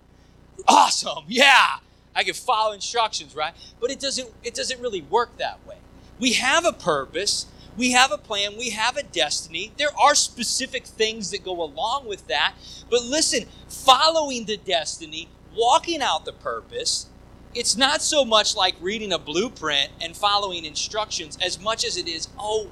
Awesome. 0.69 1.25
Yeah. 1.29 1.79
I 2.17 2.25
can 2.25 2.35
follow 2.35 2.73
instructions, 2.73 3.37
right? 3.37 3.55
But 3.81 3.91
it 3.91 4.01
doesn't 4.01 4.29
it 4.43 4.55
doesn't 4.55 4.81
really 4.81 5.03
work 5.03 5.37
that 5.39 5.65
way. 5.67 5.77
We 6.19 6.33
have 6.33 6.65
a 6.65 6.73
purpose, 6.73 7.47
we 7.77 7.93
have 7.93 8.11
a 8.11 8.19
plan, 8.19 8.57
we 8.57 8.71
have 8.71 8.97
a 8.97 9.03
destiny. 9.03 9.73
There 9.77 9.97
are 9.97 10.15
specific 10.15 10.87
things 10.87 11.31
that 11.31 11.45
go 11.45 11.63
along 11.63 12.09
with 12.09 12.27
that. 12.29 12.55
But 12.91 13.05
listen, 13.05 13.47
following 13.69 14.47
the 14.47 14.57
destiny, 14.57 15.29
walking 15.55 16.01
out 16.01 16.25
the 16.25 16.33
purpose, 16.33 17.07
it's 17.55 17.77
not 17.77 18.03
so 18.03 18.25
much 18.25 18.57
like 18.57 18.77
reading 18.81 19.13
a 19.13 19.19
blueprint 19.19 19.91
and 20.01 20.17
following 20.17 20.65
instructions 20.65 21.39
as 21.45 21.61
much 21.61 21.85
as 21.85 21.97
it 21.97 22.09
is, 22.09 22.29
oh, 22.39 22.69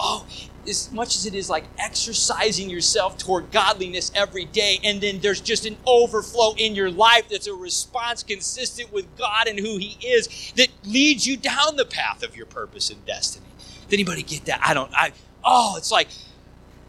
oh, 0.00 0.26
as 0.68 0.90
much 0.92 1.16
as 1.16 1.26
it 1.26 1.34
is 1.34 1.48
like 1.48 1.64
exercising 1.78 2.68
yourself 2.68 3.18
toward 3.18 3.50
godliness 3.50 4.10
every 4.14 4.46
day, 4.46 4.78
and 4.82 5.00
then 5.00 5.20
there's 5.20 5.40
just 5.40 5.66
an 5.66 5.76
overflow 5.86 6.54
in 6.56 6.74
your 6.74 6.90
life 6.90 7.28
that's 7.28 7.46
a 7.46 7.54
response 7.54 8.22
consistent 8.22 8.92
with 8.92 9.06
God 9.16 9.46
and 9.46 9.58
who 9.58 9.76
He 9.76 9.98
is 10.06 10.52
that 10.56 10.68
leads 10.84 11.26
you 11.26 11.36
down 11.36 11.76
the 11.76 11.84
path 11.84 12.22
of 12.22 12.36
your 12.36 12.46
purpose 12.46 12.90
and 12.90 13.04
destiny. 13.06 13.46
Did 13.88 13.96
anybody 13.96 14.22
get 14.22 14.46
that? 14.46 14.60
I 14.64 14.74
don't. 14.74 14.92
I 14.94 15.12
oh, 15.44 15.74
it's 15.76 15.92
like 15.92 16.08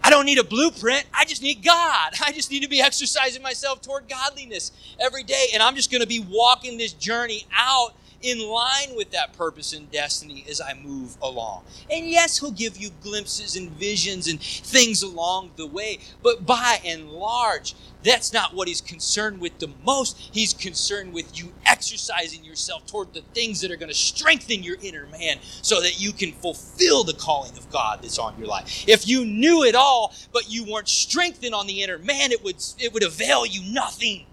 I 0.04 0.10
don't 0.10 0.26
need 0.26 0.40
a 0.40 0.44
blueprint. 0.44 1.06
I 1.14 1.26
just 1.26 1.42
need 1.42 1.64
God. 1.64 2.14
I 2.26 2.32
just 2.32 2.52
need 2.52 2.64
to 2.64 2.70
be 2.70 2.82
exercising 2.82 3.42
myself 3.42 3.82
toward 3.82 4.10
godliness 4.10 4.72
every 5.00 5.24
day. 5.24 5.48
And 5.54 5.62
I'm 5.62 5.76
just 5.76 5.92
going 5.92 6.02
to 6.02 6.08
be 6.08 6.20
walking 6.20 6.78
this 6.78 6.94
journey 6.94 7.46
out 7.56 7.94
in 8.22 8.40
line 8.40 8.96
with 8.96 9.12
that 9.12 9.34
purpose 9.34 9.74
and 9.74 9.90
destiny 9.92 10.46
as 10.50 10.62
I 10.62 10.74
move 10.74 11.18
along. 11.22 11.64
And 11.90 12.08
yes, 12.10 12.40
He'll 12.40 12.52
give 12.52 12.78
you 12.78 12.90
glimpses 13.02 13.56
and 13.56 13.72
visions 13.72 14.28
and 14.28 14.40
things 14.42 15.04
along 15.04 15.52
the 15.56 15.68
way, 15.68 16.00
but 16.22 16.46
by 16.46 16.80
and 16.86 17.10
large, 17.10 17.76
that's 18.04 18.34
not 18.34 18.54
what 18.54 18.68
He's 18.68 18.82
concerned 18.82 19.40
with 19.42 19.60
the 19.60 19.70
most. 19.86 20.18
He's 20.18 20.54
concerned 20.54 21.14
with 21.14 21.38
you 21.38 21.52
exercising 21.66 22.44
yourself 22.44 22.86
toward 22.86 23.14
the 23.14 23.22
things 23.34 23.62
that 23.62 23.72
are 23.72 23.76
going 23.76 23.90
to 23.90 23.96
strengthen 23.96 24.64
your 24.64 24.78
inner 24.82 25.08
man 25.08 25.38
so 25.62 25.82
that 25.82 26.00
you 26.00 26.12
can 26.12 26.32
fulfill 26.32 27.04
the 27.04 27.14
calling 27.14 27.58
of 27.58 27.70
God 27.72 28.00
that's 28.02 28.20
on 28.20 28.38
your 28.38 28.48
life. 28.48 28.86
If 28.88 29.08
you 29.08 29.26
knew 29.26 29.64
it 29.64 29.76
all, 29.76 30.14
but 30.32 30.52
you 30.52 30.64
weren't 30.64 30.90
strengthened 30.90 31.54
on 31.54 31.68
the 31.68 31.82
inner 31.82 31.98
man, 31.98 32.32
it 32.32 32.44
would, 32.44 32.64
it 32.80 32.94
would 32.94 33.04
avail 33.04 33.46
you 33.46 33.62
nothing. 33.74 34.26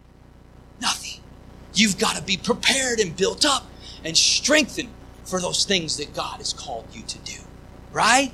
Nothing. 0.81 1.21
You've 1.75 1.99
got 1.99 2.17
to 2.17 2.23
be 2.23 2.37
prepared 2.37 3.01
and 3.01 3.17
built 3.17 3.45
up 3.45 3.67
and 4.05 4.17
strengthened 4.17 4.91
for 5.25 5.41
those 5.41 5.65
things 5.65 5.97
that 5.99 6.15
God 6.15 6.39
has 6.39 6.53
called 6.53 6.87
you 6.93 7.03
to 7.03 7.19
do. 7.19 7.41
Right? 7.93 8.33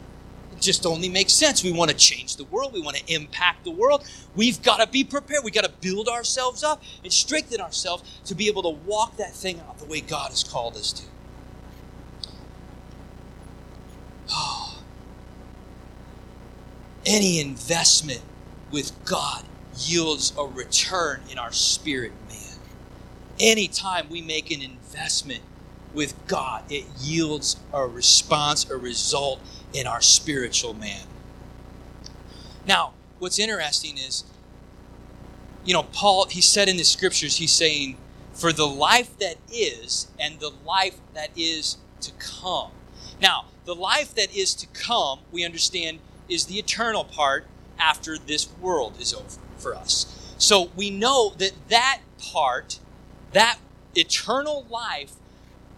It 0.53 0.61
just 0.61 0.87
only 0.87 1.09
makes 1.09 1.33
sense. 1.33 1.65
We 1.65 1.73
want 1.73 1.91
to 1.91 1.97
change 1.97 2.37
the 2.37 2.45
world. 2.45 2.73
We 2.73 2.81
want 2.81 2.97
to 2.97 3.13
impact 3.13 3.65
the 3.65 3.71
world. 3.73 4.09
We've 4.37 4.63
got 4.63 4.79
to 4.79 4.87
be 4.87 5.03
prepared. 5.03 5.43
We've 5.45 5.55
got 5.55 5.65
to 5.65 5.73
build 5.81 6.09
ourselves 6.09 6.63
up 6.63 6.83
and 7.03 7.13
strengthen 7.13 7.61
ourselves 7.61 8.05
to 8.27 8.35
be 8.35 8.47
able 8.47 8.63
to 8.63 8.69
walk 8.69 9.17
that 9.17 9.35
thing 9.35 9.61
out 9.61 9.79
the 9.79 9.87
way 9.87 10.01
God 10.01 10.31
has 10.31 10.45
called 10.45 10.77
us 10.77 10.93
to. 10.93 11.03
Oh. 14.31 14.79
Any 17.07 17.39
investment 17.39 18.23
with 18.71 18.93
God 19.05 19.45
yields 19.77 20.33
a 20.39 20.45
return 20.45 21.21
in 21.31 21.39
our 21.39 21.53
spirit, 21.53 22.13
man. 22.29 22.59
Anytime 23.39 24.09
we 24.09 24.23
make 24.23 24.51
an 24.51 24.63
investment 24.63 25.43
with 25.95 26.15
God, 26.27 26.65
it 26.71 26.85
yields 27.01 27.57
a 27.73 27.87
response, 27.87 28.69
a 28.69 28.77
result 28.77 29.41
in 29.73 29.87
our 29.87 30.01
spiritual 30.01 30.75
man. 30.75 31.03
Now, 32.67 32.93
what's 33.19 33.39
interesting 33.39 33.97
is, 33.97 34.25
you 35.65 35.73
know, 35.73 35.85
Paul, 35.85 36.27
he 36.27 36.41
said 36.41 36.69
in 36.69 36.77
the 36.77 36.85
scriptures, 36.85 37.37
he's 37.37 37.53
saying, 37.53 37.97
for 38.33 38.53
the 38.53 38.67
life 38.67 39.17
that 39.19 39.37
is 39.53 40.09
and 40.19 40.41
the 40.41 40.51
life 40.67 40.99
that 41.15 41.31
is 41.37 41.79
to 42.01 42.11
come. 42.19 42.71
Now, 43.21 43.47
the 43.65 43.75
life 43.75 44.15
that 44.15 44.35
is 44.37 44.55
to 44.57 44.67
come, 44.69 45.21
we 45.31 45.45
understand, 45.45 46.01
is 46.29 46.47
the 46.47 46.59
eternal 46.59 47.05
part 47.05 47.47
after 47.79 48.19
this 48.19 48.49
world 48.61 48.95
is 49.01 49.15
over 49.15 49.39
for 49.57 49.75
us. 49.75 50.35
So 50.37 50.71
we 50.77 50.91
know 50.91 51.31
that 51.39 51.53
that 51.69 52.01
part, 52.19 52.81
that 53.33 53.59
eternal 53.95 54.67
life, 54.69 55.13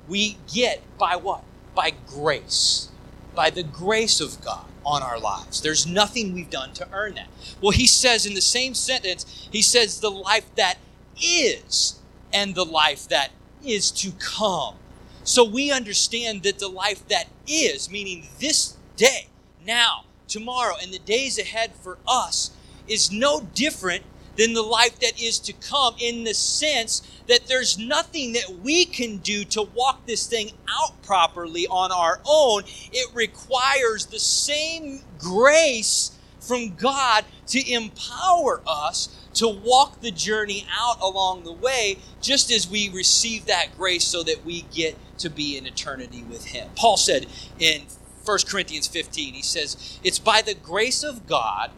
we 0.08 0.38
get 0.52 0.82
by 0.98 1.16
what? 1.16 1.42
By 1.74 1.92
grace. 2.06 2.88
By 3.34 3.50
the 3.50 3.62
grace 3.62 4.20
of 4.20 4.40
God 4.42 4.66
on 4.84 5.02
our 5.02 5.18
lives. 5.18 5.60
There's 5.60 5.86
nothing 5.86 6.32
we've 6.32 6.50
done 6.50 6.72
to 6.74 6.88
earn 6.92 7.14
that. 7.14 7.28
Well, 7.60 7.72
he 7.72 7.86
says 7.86 8.24
in 8.24 8.34
the 8.34 8.40
same 8.40 8.74
sentence, 8.74 9.48
he 9.50 9.62
says 9.62 10.00
the 10.00 10.10
life 10.10 10.54
that 10.54 10.78
is 11.20 12.00
and 12.32 12.54
the 12.54 12.64
life 12.64 13.08
that 13.08 13.30
is 13.64 13.90
to 13.90 14.12
come. 14.12 14.76
So 15.24 15.44
we 15.44 15.72
understand 15.72 16.44
that 16.44 16.60
the 16.60 16.68
life 16.68 17.06
that 17.08 17.26
is, 17.48 17.90
meaning 17.90 18.28
this 18.38 18.76
day, 18.96 19.26
now, 19.66 20.04
tomorrow, 20.28 20.76
and 20.80 20.92
the 20.92 21.00
days 21.00 21.38
ahead 21.38 21.72
for 21.74 21.98
us, 22.06 22.52
is 22.86 23.10
no 23.10 23.40
different 23.54 24.04
than 24.37 24.53
the 24.53 24.62
life 24.62 24.99
that 25.01 25.20
is 25.20 25.38
to 25.40 25.53
come 25.53 25.94
in 25.99 26.25
the 26.25 26.35
sense 26.35 27.03
that 27.27 27.46
there's 27.46 27.79
nothing 27.79 28.33
that 28.35 28.61
we 28.62 28.85
can 28.85 29.18
do 29.18 29.44
to 29.44 29.62
walk 29.62 30.07
this 30.07 30.27
thing 30.27 30.53
out 30.70 31.01
properly 31.03 31.66
on 31.66 31.90
our 31.92 32.20
own. 32.27 32.62
It 32.92 33.14
requires 33.14 34.07
the 34.07 34.18
same 34.18 35.03
grace 35.18 36.12
from 36.40 36.75
God 36.77 37.25
to 37.49 37.72
empower 37.72 38.61
us 38.66 39.09
to 39.37 39.49
walk 39.49 40.01
the 40.01 40.11
journey 40.11 40.66
out 40.72 40.99
along 41.03 41.44
the 41.44 41.53
way, 41.53 41.99
just 42.22 42.51
as 42.51 42.68
we 42.68 42.88
receive 42.88 43.46
that 43.46 43.77
grace 43.77 44.05
so 44.05 44.22
that 44.22 44.44
we 44.44 44.62
get 44.72 44.96
to 45.18 45.29
be 45.29 45.59
in 45.59 45.66
eternity 45.66 46.22
with 46.22 46.46
Him. 46.46 46.70
Paul 46.75 46.96
said 46.96 47.27
in 47.59 47.83
1 48.25 48.38
Corinthians 48.49 48.87
15, 48.87 49.35
he 49.35 49.42
says, 49.42 49.99
It's 50.03 50.18
by 50.18 50.40
the 50.40 50.55
grace 50.55 51.03
of 51.03 51.27
God 51.27 51.70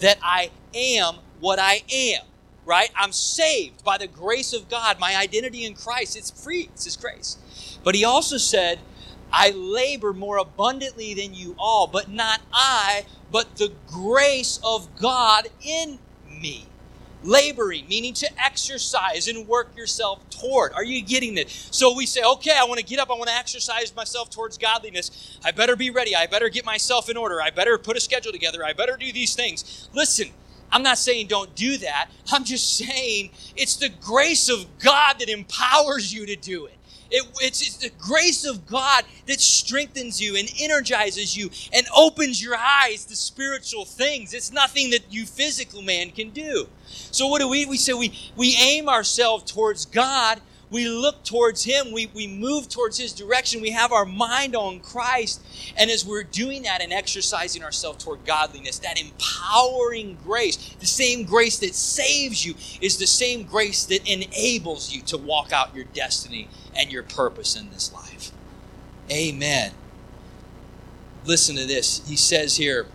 that 0.00 0.18
I 0.22 0.50
am 0.74 1.16
what 1.44 1.58
I 1.58 1.82
am, 1.92 2.22
right? 2.64 2.88
I'm 2.96 3.12
saved 3.12 3.84
by 3.84 3.98
the 3.98 4.06
grace 4.06 4.54
of 4.54 4.70
God. 4.70 4.98
My 4.98 5.14
identity 5.14 5.66
in 5.66 5.74
Christ, 5.74 6.16
it's 6.16 6.30
free, 6.30 6.70
it's 6.72 6.86
His 6.86 6.96
grace. 6.96 7.36
But 7.84 7.94
He 7.94 8.02
also 8.02 8.38
said, 8.38 8.80
I 9.30 9.50
labor 9.50 10.14
more 10.14 10.38
abundantly 10.38 11.12
than 11.12 11.34
you 11.34 11.54
all, 11.58 11.86
but 11.86 12.08
not 12.08 12.40
I, 12.50 13.04
but 13.30 13.56
the 13.56 13.72
grace 13.86 14.58
of 14.64 14.96
God 14.96 15.48
in 15.62 15.98
me. 16.26 16.66
Laboring, 17.22 17.88
meaning 17.88 18.14
to 18.14 18.28
exercise 18.42 19.28
and 19.28 19.46
work 19.46 19.76
yourself 19.76 20.26
toward. 20.30 20.72
Are 20.72 20.84
you 20.84 21.02
getting 21.02 21.36
it? 21.36 21.50
So 21.50 21.94
we 21.94 22.06
say, 22.06 22.22
okay, 22.22 22.52
I 22.58 22.64
want 22.64 22.80
to 22.80 22.86
get 22.86 22.98
up, 22.98 23.10
I 23.10 23.14
want 23.14 23.28
to 23.28 23.34
exercise 23.34 23.94
myself 23.94 24.30
towards 24.30 24.56
godliness. 24.56 25.38
I 25.44 25.50
better 25.50 25.76
be 25.76 25.90
ready. 25.90 26.16
I 26.16 26.26
better 26.26 26.48
get 26.48 26.64
myself 26.64 27.10
in 27.10 27.18
order. 27.18 27.42
I 27.42 27.50
better 27.50 27.76
put 27.76 27.98
a 27.98 28.00
schedule 28.00 28.32
together. 28.32 28.64
I 28.64 28.72
better 28.72 28.96
do 28.96 29.10
these 29.12 29.34
things. 29.34 29.88
Listen, 29.94 30.28
I'm 30.70 30.82
not 30.82 30.98
saying 30.98 31.28
don't 31.28 31.54
do 31.54 31.76
that. 31.78 32.10
I'm 32.32 32.44
just 32.44 32.76
saying 32.76 33.30
it's 33.56 33.76
the 33.76 33.90
grace 34.00 34.48
of 34.48 34.66
God 34.78 35.18
that 35.18 35.28
empowers 35.28 36.12
you 36.12 36.26
to 36.26 36.36
do 36.36 36.66
it. 36.66 36.74
It, 37.10 37.24
it's, 37.42 37.62
it's, 37.62 37.76
the 37.76 37.90
grace 37.98 38.44
of 38.44 38.66
God 38.66 39.04
that 39.26 39.40
strengthens 39.40 40.20
you 40.20 40.36
and 40.36 40.50
energizes 40.58 41.36
you 41.36 41.50
and 41.72 41.86
opens 41.96 42.42
your 42.42 42.56
eyes 42.56 43.04
to 43.04 43.14
spiritual 43.14 43.84
things. 43.84 44.34
It's 44.34 44.50
nothing 44.50 44.90
that 44.90 45.02
you 45.10 45.24
physical 45.24 45.82
man 45.82 46.10
can 46.10 46.30
do. 46.30 46.66
So 46.88 47.28
what 47.28 47.40
do 47.40 47.48
we? 47.48 47.66
We 47.66 47.76
say 47.76 47.92
we, 47.92 48.18
we 48.36 48.56
aim 48.60 48.88
ourselves 48.88 49.52
towards 49.52 49.86
God 49.86 50.40
we 50.70 50.88
look 50.88 51.22
towards 51.24 51.64
Him, 51.64 51.92
we, 51.92 52.10
we 52.14 52.26
move 52.26 52.68
towards 52.68 52.98
His 52.98 53.12
direction, 53.12 53.60
we 53.60 53.70
have 53.70 53.92
our 53.92 54.04
mind 54.04 54.56
on 54.56 54.80
Christ. 54.80 55.42
And 55.76 55.90
as 55.90 56.04
we're 56.04 56.24
doing 56.24 56.62
that 56.62 56.82
and 56.82 56.92
exercising 56.92 57.62
ourselves 57.62 58.02
toward 58.02 58.24
godliness, 58.24 58.78
that 58.80 59.00
empowering 59.00 60.18
grace, 60.24 60.56
the 60.80 60.86
same 60.86 61.24
grace 61.24 61.58
that 61.58 61.74
saves 61.74 62.44
you, 62.44 62.54
is 62.80 62.98
the 62.98 63.06
same 63.06 63.44
grace 63.44 63.84
that 63.86 64.06
enables 64.08 64.92
you 64.92 65.02
to 65.02 65.18
walk 65.18 65.52
out 65.52 65.74
your 65.74 65.84
destiny 65.84 66.48
and 66.76 66.90
your 66.90 67.02
purpose 67.02 67.56
in 67.56 67.70
this 67.70 67.92
life. 67.92 68.32
Amen. 69.10 69.72
Listen 71.24 71.56
to 71.56 71.66
this. 71.66 72.06
He 72.06 72.16
says 72.16 72.56
here 72.56 72.86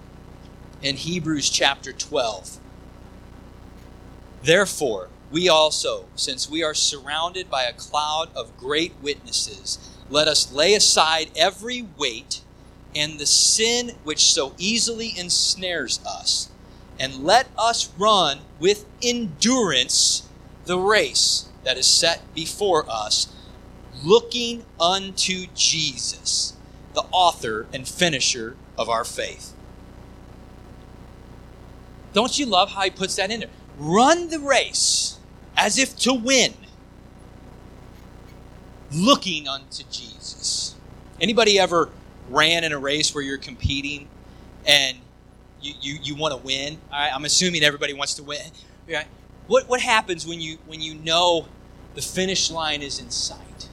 in 0.81 0.95
Hebrews 0.95 1.49
chapter 1.49 1.91
12 1.91 2.57
Therefore, 4.41 5.09
we 5.31 5.47
also, 5.47 6.05
since 6.15 6.49
we 6.49 6.63
are 6.63 6.73
surrounded 6.73 7.49
by 7.49 7.63
a 7.63 7.73
cloud 7.73 8.29
of 8.35 8.57
great 8.57 8.93
witnesses, 9.01 9.77
let 10.09 10.27
us 10.27 10.51
lay 10.51 10.73
aside 10.73 11.29
every 11.35 11.87
weight 11.97 12.41
and 12.95 13.19
the 13.19 13.25
sin 13.27 13.91
which 14.03 14.31
so 14.31 14.55
easily 14.57 15.13
ensnares 15.17 15.99
us, 16.05 16.49
and 16.99 17.23
let 17.23 17.47
us 17.57 17.91
run 17.97 18.39
with 18.59 18.85
endurance 19.03 20.27
the 20.65 20.79
race 20.79 21.47
that 21.63 21.77
is 21.77 21.85
set 21.85 22.33
before 22.33 22.85
us, 22.89 23.27
looking 24.03 24.65
unto 24.79 25.45
Jesus, 25.53 26.53
the 26.95 27.05
author 27.11 27.67
and 27.71 27.87
finisher 27.87 28.55
of 28.77 28.89
our 28.89 29.05
faith. 29.05 29.53
Don't 32.13 32.39
you 32.39 32.47
love 32.47 32.71
how 32.71 32.81
he 32.81 32.89
puts 32.89 33.15
that 33.17 33.29
in 33.29 33.41
there? 33.41 33.49
Run 33.77 34.29
the 34.29 34.39
race 34.39 35.18
as 35.59 35.77
if 35.77 35.95
to 35.97 36.13
win, 36.13 36.53
looking 38.93 39.47
unto 39.47 39.83
Jesus. 39.91 40.75
Anybody 41.19 41.59
ever 41.59 41.89
ran 42.29 42.63
in 42.63 42.71
a 42.71 42.79
race 42.79 43.13
where 43.13 43.21
you're 43.23 43.37
competing 43.37 44.07
and 44.65 44.97
you, 45.61 45.73
you, 45.81 45.99
you 46.01 46.15
want 46.15 46.33
to 46.33 46.37
win? 46.37 46.77
Right? 46.89 47.11
I'm 47.13 47.25
assuming 47.25 47.61
everybody 47.61 47.93
wants 47.93 48.13
to 48.15 48.23
win. 48.23 48.51
Right? 48.89 49.07
What, 49.47 49.67
what 49.67 49.81
happens 49.81 50.25
when 50.25 50.39
you, 50.39 50.59
when 50.65 50.79
you 50.79 50.95
know 50.95 51.47
the 51.93 52.01
finish 52.01 52.49
line 52.49 52.81
is 52.81 52.99
in 52.99 53.09
sight? 53.09 53.67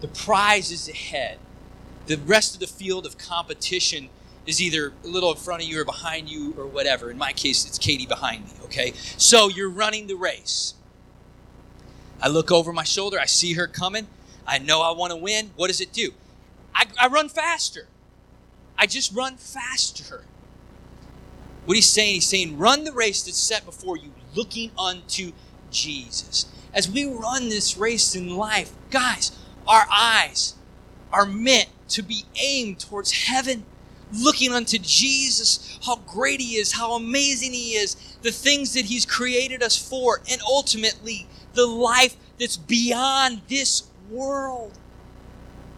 The 0.00 0.08
prize 0.08 0.70
is 0.70 0.88
ahead. 0.88 1.38
The 2.06 2.16
rest 2.16 2.54
of 2.54 2.60
the 2.60 2.66
field 2.66 3.04
of 3.04 3.18
competition 3.18 4.08
is 4.46 4.62
either 4.62 4.94
a 5.04 5.06
little 5.06 5.30
in 5.32 5.36
front 5.36 5.62
of 5.62 5.68
you 5.68 5.78
or 5.78 5.84
behind 5.84 6.30
you 6.30 6.54
or 6.56 6.66
whatever. 6.66 7.10
In 7.10 7.18
my 7.18 7.32
case, 7.32 7.66
it's 7.66 7.78
Katie 7.78 8.06
behind 8.06 8.44
me, 8.44 8.52
okay? 8.64 8.94
So 9.18 9.48
you're 9.48 9.68
running 9.68 10.06
the 10.06 10.14
race. 10.14 10.72
I 12.20 12.28
look 12.28 12.50
over 12.50 12.72
my 12.72 12.84
shoulder, 12.84 13.18
I 13.20 13.26
see 13.26 13.54
her 13.54 13.66
coming. 13.66 14.06
I 14.46 14.58
know 14.58 14.80
I 14.82 14.92
want 14.92 15.10
to 15.10 15.16
win. 15.16 15.50
What 15.56 15.68
does 15.68 15.80
it 15.80 15.92
do? 15.92 16.12
I, 16.74 16.86
I 17.00 17.08
run 17.08 17.28
faster. 17.28 17.88
I 18.78 18.86
just 18.86 19.14
run 19.14 19.36
faster. 19.36 20.24
What 21.64 21.74
he's 21.74 21.90
saying, 21.90 22.14
he's 22.14 22.28
saying, 22.28 22.58
run 22.58 22.84
the 22.84 22.92
race 22.92 23.24
that's 23.24 23.38
set 23.38 23.64
before 23.64 23.96
you, 23.96 24.12
looking 24.34 24.70
unto 24.78 25.32
Jesus. 25.70 26.46
As 26.72 26.88
we 26.88 27.06
run 27.06 27.48
this 27.48 27.76
race 27.76 28.14
in 28.14 28.36
life, 28.36 28.72
guys, 28.90 29.36
our 29.66 29.86
eyes 29.90 30.54
are 31.12 31.26
meant 31.26 31.68
to 31.88 32.02
be 32.02 32.24
aimed 32.40 32.78
towards 32.78 33.10
heaven, 33.10 33.64
looking 34.12 34.52
unto 34.52 34.78
Jesus, 34.78 35.78
how 35.84 35.96
great 35.96 36.40
he 36.40 36.56
is, 36.56 36.72
how 36.72 36.92
amazing 36.92 37.52
he 37.52 37.72
is, 37.72 37.96
the 38.22 38.30
things 38.30 38.74
that 38.74 38.84
he's 38.84 39.04
created 39.04 39.62
us 39.62 39.76
for, 39.76 40.20
and 40.30 40.40
ultimately 40.46 41.26
the 41.56 41.66
life 41.66 42.16
that's 42.38 42.56
beyond 42.56 43.42
this 43.48 43.84
world. 44.10 44.72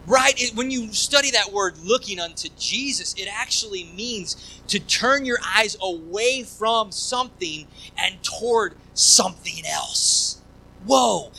Right? 0.05 0.33
It, 0.41 0.55
when 0.55 0.71
you 0.71 0.91
study 0.91 1.31
that 1.31 1.51
word 1.53 1.77
looking 1.83 2.19
unto 2.19 2.49
Jesus, 2.57 3.13
it 3.15 3.27
actually 3.31 3.83
means 3.95 4.61
to 4.67 4.79
turn 4.79 5.25
your 5.25 5.39
eyes 5.45 5.77
away 5.81 6.43
from 6.43 6.91
something 6.91 7.67
and 7.97 8.21
toward 8.23 8.75
something 8.93 9.63
else. 9.67 10.41
Whoa. 10.85 11.31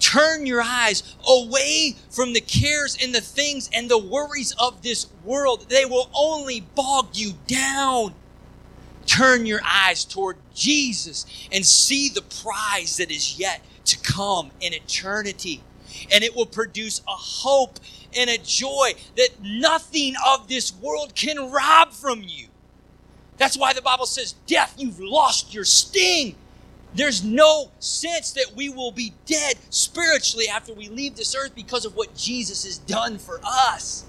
Turn 0.00 0.46
your 0.46 0.62
eyes 0.62 1.02
away 1.26 1.94
from 2.10 2.32
the 2.32 2.40
cares 2.40 2.96
and 3.02 3.14
the 3.14 3.20
things 3.20 3.70
and 3.72 3.90
the 3.90 3.98
worries 3.98 4.52
of 4.58 4.82
this 4.82 5.06
world. 5.24 5.66
They 5.68 5.84
will 5.84 6.10
only 6.14 6.60
bog 6.60 7.10
you 7.14 7.34
down. 7.46 8.14
Turn 9.06 9.44
your 9.46 9.60
eyes 9.64 10.04
toward 10.04 10.36
Jesus 10.54 11.26
and 11.52 11.64
see 11.64 12.08
the 12.08 12.22
prize 12.22 12.96
that 12.96 13.10
is 13.10 13.38
yet 13.38 13.62
to 13.90 13.98
come 13.98 14.50
in 14.60 14.72
eternity. 14.72 15.62
And 16.12 16.22
it 16.22 16.34
will 16.34 16.46
produce 16.46 17.00
a 17.00 17.12
hope 17.12 17.80
and 18.16 18.30
a 18.30 18.38
joy 18.38 18.92
that 19.16 19.28
nothing 19.42 20.14
of 20.26 20.48
this 20.48 20.72
world 20.74 21.14
can 21.14 21.50
rob 21.50 21.92
from 21.92 22.22
you. 22.22 22.46
That's 23.38 23.56
why 23.56 23.72
the 23.72 23.82
Bible 23.82 24.06
says, 24.06 24.34
Death, 24.46 24.74
you've 24.78 25.00
lost 25.00 25.54
your 25.54 25.64
sting. 25.64 26.36
There's 26.94 27.24
no 27.24 27.70
sense 27.78 28.32
that 28.32 28.52
we 28.56 28.68
will 28.68 28.90
be 28.90 29.14
dead 29.24 29.56
spiritually 29.70 30.48
after 30.48 30.74
we 30.74 30.88
leave 30.88 31.16
this 31.16 31.34
earth 31.36 31.54
because 31.54 31.84
of 31.84 31.94
what 31.94 32.14
Jesus 32.16 32.64
has 32.64 32.78
done 32.78 33.18
for 33.18 33.40
us. 33.44 34.04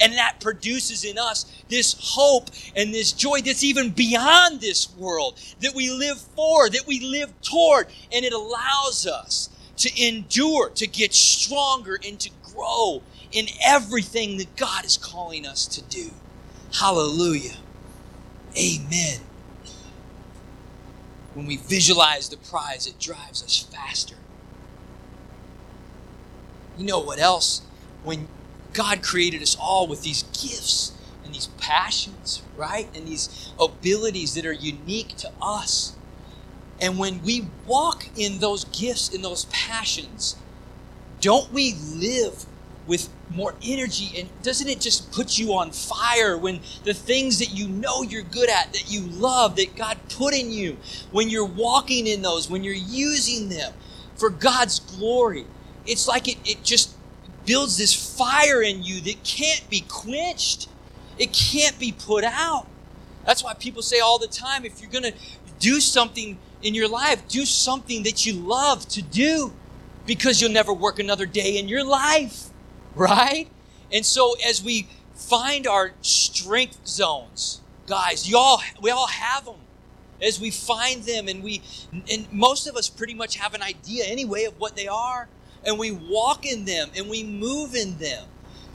And 0.00 0.12
that 0.14 0.40
produces 0.40 1.04
in 1.04 1.18
us 1.18 1.46
this 1.68 1.96
hope 1.98 2.50
and 2.74 2.92
this 2.92 3.12
joy 3.12 3.40
that's 3.40 3.64
even 3.64 3.90
beyond 3.90 4.60
this 4.60 4.94
world 4.96 5.40
that 5.60 5.74
we 5.74 5.90
live 5.90 6.18
for, 6.18 6.68
that 6.68 6.86
we 6.86 7.00
live 7.00 7.32
toward. 7.42 7.86
And 8.12 8.24
it 8.24 8.32
allows 8.32 9.06
us 9.06 9.50
to 9.78 9.90
endure, 10.02 10.70
to 10.70 10.86
get 10.86 11.14
stronger, 11.14 11.98
and 12.06 12.18
to 12.20 12.30
grow 12.54 13.02
in 13.32 13.46
everything 13.64 14.38
that 14.38 14.56
God 14.56 14.84
is 14.84 14.96
calling 14.96 15.46
us 15.46 15.66
to 15.66 15.82
do. 15.82 16.10
Hallelujah. 16.72 17.56
Amen. 18.58 19.20
When 21.34 21.46
we 21.46 21.58
visualize 21.58 22.30
the 22.30 22.38
prize, 22.38 22.86
it 22.86 22.98
drives 22.98 23.42
us 23.42 23.58
faster. 23.58 24.16
You 26.78 26.86
know 26.86 27.00
what 27.00 27.18
else? 27.18 27.62
When 28.04 28.28
God 28.76 29.02
created 29.02 29.40
us 29.42 29.56
all 29.58 29.86
with 29.86 30.02
these 30.02 30.24
gifts 30.24 30.92
and 31.24 31.34
these 31.34 31.46
passions, 31.58 32.42
right? 32.58 32.88
And 32.94 33.08
these 33.08 33.50
abilities 33.58 34.34
that 34.34 34.44
are 34.44 34.52
unique 34.52 35.16
to 35.16 35.32
us. 35.40 35.94
And 36.78 36.98
when 36.98 37.22
we 37.22 37.48
walk 37.66 38.06
in 38.16 38.38
those 38.40 38.64
gifts, 38.66 39.08
in 39.08 39.22
those 39.22 39.46
passions, 39.46 40.36
don't 41.22 41.50
we 41.50 41.74
live 41.94 42.44
with 42.86 43.08
more 43.30 43.54
energy 43.64 44.10
and 44.20 44.28
doesn't 44.42 44.68
it 44.68 44.80
just 44.80 45.10
put 45.10 45.38
you 45.38 45.54
on 45.54 45.70
fire 45.70 46.36
when 46.36 46.60
the 46.84 46.94
things 46.94 47.38
that 47.38 47.52
you 47.52 47.66
know 47.66 48.02
you're 48.02 48.22
good 48.22 48.50
at 48.50 48.72
that 48.74 48.92
you 48.92 49.00
love 49.00 49.56
that 49.56 49.74
God 49.74 49.98
put 50.10 50.34
in 50.34 50.52
you 50.52 50.76
when 51.10 51.28
you're 51.28 51.44
walking 51.44 52.06
in 52.06 52.22
those 52.22 52.48
when 52.48 52.62
you're 52.62 52.74
using 52.74 53.48
them 53.48 53.72
for 54.14 54.30
God's 54.30 54.78
glory 54.78 55.46
it's 55.86 56.06
like 56.06 56.28
it, 56.28 56.38
it 56.44 56.62
just 56.62 56.95
builds 57.46 57.78
this 57.78 57.94
fire 58.16 58.62
in 58.62 58.82
you 58.82 59.00
that 59.00 59.22
can't 59.24 59.68
be 59.70 59.80
quenched 59.88 60.68
it 61.18 61.32
can't 61.32 61.78
be 61.78 61.92
put 61.92 62.24
out 62.24 62.66
that's 63.24 63.42
why 63.42 63.54
people 63.54 63.82
say 63.82 64.00
all 64.00 64.18
the 64.18 64.26
time 64.26 64.64
if 64.64 64.80
you're 64.80 64.90
going 64.90 65.04
to 65.04 65.14
do 65.58 65.80
something 65.80 66.38
in 66.62 66.74
your 66.74 66.88
life 66.88 67.26
do 67.28 67.44
something 67.44 68.02
that 68.02 68.26
you 68.26 68.34
love 68.34 68.86
to 68.88 69.00
do 69.02 69.52
because 70.06 70.40
you'll 70.40 70.52
never 70.52 70.72
work 70.72 70.98
another 70.98 71.26
day 71.26 71.58
in 71.58 71.68
your 71.68 71.84
life 71.84 72.50
right? 72.96 73.48
And 73.92 74.04
so 74.04 74.34
as 74.46 74.62
we 74.62 74.88
find 75.14 75.66
our 75.66 75.92
strength 76.00 76.86
zones, 76.86 77.60
guys, 77.86 78.28
y'all 78.28 78.60
we 78.80 78.90
all 78.90 79.06
have 79.06 79.44
them. 79.44 79.56
As 80.20 80.40
we 80.40 80.50
find 80.50 81.02
them 81.02 81.28
and 81.28 81.42
we 81.42 81.62
and 82.10 82.26
most 82.32 82.66
of 82.66 82.74
us 82.74 82.88
pretty 82.88 83.12
much 83.12 83.36
have 83.36 83.52
an 83.54 83.62
idea 83.62 84.04
anyway 84.04 84.44
of 84.44 84.58
what 84.58 84.74
they 84.74 84.88
are 84.88 85.28
and 85.66 85.78
we 85.78 85.90
walk 85.90 86.46
in 86.46 86.64
them 86.64 86.90
and 86.96 87.10
we 87.10 87.24
move 87.24 87.74
in 87.74 87.98
them. 87.98 88.26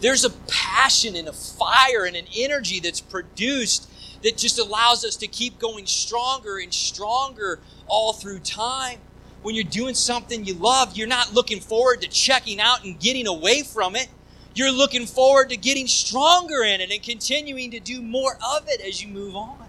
There's 0.01 0.25
a 0.25 0.31
passion 0.47 1.15
and 1.15 1.27
a 1.27 1.33
fire 1.33 2.05
and 2.05 2.15
an 2.15 2.25
energy 2.35 2.79
that's 2.79 3.01
produced 3.01 3.89
that 4.23 4.37
just 4.37 4.59
allows 4.59 5.05
us 5.05 5.15
to 5.17 5.27
keep 5.27 5.57
going 5.57 5.85
stronger 5.85 6.57
and 6.57 6.73
stronger 6.73 7.59
all 7.87 8.13
through 8.13 8.39
time 8.39 8.99
when 9.41 9.55
you're 9.55 9.63
doing 9.63 9.95
something 9.95 10.45
you 10.45 10.53
love, 10.53 10.95
you're 10.95 11.07
not 11.07 11.33
looking 11.33 11.59
forward 11.59 12.01
to 12.01 12.07
checking 12.07 12.59
out 12.59 12.83
and 12.83 12.99
getting 12.99 13.27
away 13.27 13.63
from 13.63 13.95
it. 13.95 14.07
You're 14.53 14.71
looking 14.71 15.05
forward 15.05 15.49
to 15.49 15.57
getting 15.57 15.87
stronger 15.87 16.63
in 16.63 16.81
it 16.81 16.91
and 16.91 17.01
continuing 17.01 17.71
to 17.71 17.79
do 17.79 18.01
more 18.01 18.37
of 18.55 18.67
it 18.67 18.81
as 18.81 19.01
you 19.01 19.07
move 19.07 19.35
on. 19.35 19.67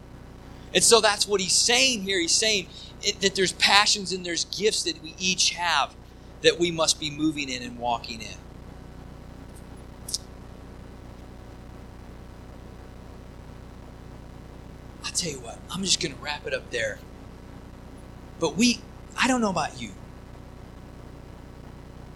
And 0.74 0.82
so 0.82 1.00
that's 1.00 1.26
what 1.26 1.40
he's 1.40 1.54
saying 1.54 2.02
here. 2.02 2.20
He's 2.20 2.34
saying 2.34 2.66
that 3.20 3.34
there's 3.34 3.52
passions 3.52 4.12
and 4.12 4.26
there's 4.26 4.44
gifts 4.46 4.82
that 4.84 5.02
we 5.02 5.14
each 5.18 5.50
have 5.50 5.94
that 6.42 6.58
we 6.58 6.70
must 6.70 7.00
be 7.00 7.10
moving 7.10 7.48
in 7.48 7.62
and 7.62 7.78
walking 7.78 8.20
in. 8.20 8.36
I'll 15.04 15.12
tell 15.12 15.30
you 15.30 15.40
what, 15.40 15.58
I'm 15.70 15.82
just 15.82 16.00
going 16.00 16.14
to 16.14 16.20
wrap 16.20 16.46
it 16.46 16.54
up 16.54 16.70
there. 16.70 16.98
But 18.40 18.56
we 18.56 18.80
I 19.20 19.28
don't 19.28 19.40
know 19.40 19.50
about 19.50 19.80
you. 19.80 19.90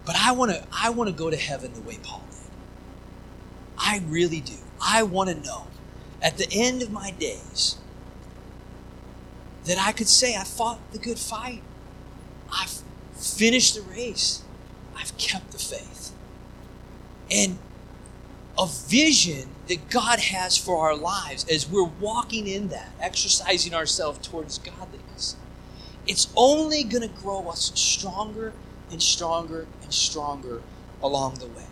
But 0.05 0.15
I 0.17 0.31
want 0.31 0.51
to 0.51 0.63
I 0.71 0.89
want 0.89 1.09
to 1.09 1.15
go 1.15 1.29
to 1.29 1.37
heaven 1.37 1.73
the 1.73 1.81
way 1.81 1.97
Paul 2.01 2.23
did. 2.29 2.37
I 3.77 4.01
really 4.07 4.41
do. 4.41 4.55
I 4.81 5.03
want 5.03 5.29
to 5.29 5.35
know 5.35 5.67
at 6.21 6.37
the 6.37 6.47
end 6.51 6.81
of 6.81 6.91
my 6.91 7.11
days 7.11 7.77
that 9.65 9.77
I 9.77 9.91
could 9.91 10.07
say 10.07 10.35
I 10.35 10.43
fought 10.43 10.79
the 10.91 10.97
good 10.97 11.19
fight. 11.19 11.61
I've 12.51 12.81
finished 13.17 13.75
the 13.75 13.81
race. 13.81 14.43
I've 14.95 15.17
kept 15.17 15.51
the 15.51 15.59
faith. 15.59 16.11
And 17.29 17.57
a 18.57 18.67
vision 18.67 19.49
that 19.67 19.89
God 19.89 20.19
has 20.19 20.57
for 20.57 20.87
our 20.87 20.95
lives 20.95 21.45
as 21.49 21.69
we're 21.69 21.83
walking 21.83 22.47
in 22.47 22.69
that, 22.69 22.91
exercising 22.99 23.73
ourselves 23.73 24.25
towards 24.27 24.57
godliness 24.57 25.35
it's 26.07 26.29
only 26.35 26.83
going 26.83 27.07
to 27.07 27.15
grow 27.21 27.49
us 27.49 27.71
stronger 27.75 28.53
and 28.89 29.03
stronger 29.03 29.67
and 29.83 29.93
stronger 29.93 30.61
along 31.03 31.35
the 31.35 31.47
way. 31.47 31.65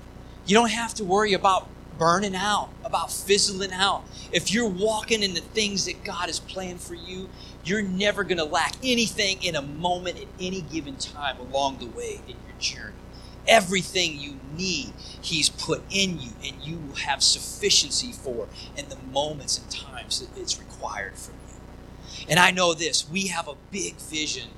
You 0.46 0.56
don't 0.56 0.72
have 0.72 0.94
to 0.96 1.04
worry 1.04 1.34
about 1.34 1.70
burning 1.98 2.36
out, 2.36 2.70
about 2.84 3.12
fizzling 3.12 3.72
out. 3.74 4.04
If 4.32 4.54
you're 4.54 4.70
walking 4.70 5.24
in 5.24 5.34
the 5.34 5.42
things 5.42 5.86
that 5.86 6.04
God 6.04 6.28
has 6.28 6.40
planned 6.40 6.82
for 6.82 6.96
you, 6.96 7.30
you're 7.64 7.82
never 7.82 8.24
going 8.24 8.38
to 8.38 8.46
lack 8.46 8.76
anything 8.84 9.42
in 9.42 9.56
a 9.56 9.62
moment 9.62 10.20
at 10.20 10.28
any 10.40 10.62
given 10.62 10.98
time 10.98 11.38
along 11.40 11.78
the 11.80 11.88
way 11.88 12.22
in 12.28 12.36
your 12.48 12.60
journey. 12.60 12.94
Everything 13.48 14.20
you 14.20 14.40
need, 14.56 14.94
He's 15.22 15.50
put 15.50 15.84
in 15.92 16.20
you, 16.20 16.32
and 16.44 16.62
you 16.62 16.78
will 16.78 16.96
have 16.96 17.22
sufficiency 17.22 18.12
for 18.12 18.48
in 18.76 18.90
the 18.90 18.98
moments 19.12 19.58
and 19.58 19.70
times 19.70 20.20
that 20.20 20.40
it's 20.40 20.60
required 20.60 21.16
from 21.16 21.36
you. 21.50 22.26
And 22.30 22.40
I 22.40 22.52
know 22.52 22.74
this 22.74 23.10
we 23.10 23.28
have 23.28 23.48
a 23.48 23.56
big 23.72 23.96
vision 23.96 24.50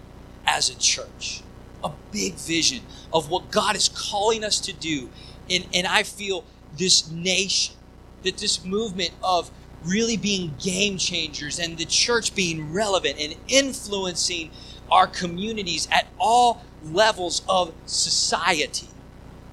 as 0.46 0.70
a 0.70 0.78
church, 0.78 1.42
a 1.84 1.92
big 2.12 2.36
vision 2.36 2.82
of 3.12 3.30
what 3.30 3.52
God 3.52 3.76
is 3.76 3.90
calling 3.90 4.44
us 4.44 4.60
to 4.62 4.74
do. 4.74 5.10
And, 5.50 5.66
and 5.74 5.88
I 5.88 6.04
feel 6.04 6.44
this 6.76 7.10
nation, 7.12 7.76
that 8.24 8.38
this 8.38 8.66
movement 8.66 9.12
of 9.24 9.52
really 9.86 10.18
being 10.18 10.54
game 10.60 10.98
changers 10.98 11.60
and 11.60 11.78
the 11.78 11.86
church 11.86 12.36
being 12.36 12.74
relevant 12.74 13.18
and 13.20 13.36
influencing 13.48 14.50
our 14.92 15.08
communities 15.08 15.88
at 15.92 16.08
all 16.20 16.64
levels 16.84 17.42
of 17.48 17.74
society. 17.86 18.88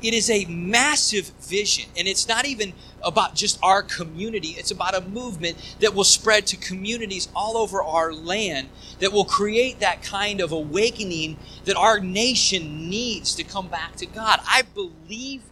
It 0.02 0.12
is 0.12 0.28
a 0.28 0.44
massive 0.46 1.28
vision, 1.40 1.88
and 1.96 2.06
it's 2.06 2.28
not 2.28 2.44
even 2.44 2.74
about 3.02 3.34
just 3.34 3.58
our 3.62 3.82
community. 3.82 4.48
It's 4.48 4.70
about 4.70 4.94
a 4.94 5.00
movement 5.00 5.56
that 5.80 5.94
will 5.94 6.04
spread 6.04 6.46
to 6.48 6.56
communities 6.56 7.28
all 7.34 7.56
over 7.56 7.82
our 7.82 8.12
land 8.12 8.68
that 9.00 9.12
will 9.12 9.24
create 9.24 9.80
that 9.80 10.02
kind 10.02 10.40
of 10.40 10.52
awakening 10.52 11.38
that 11.64 11.76
our 11.76 12.00
nation 12.00 12.90
needs 12.90 13.34
to 13.36 13.44
come 13.44 13.68
back 13.68 13.96
to 13.96 14.06
God. 14.06 14.40
I 14.46 14.62
believe. 14.62 15.42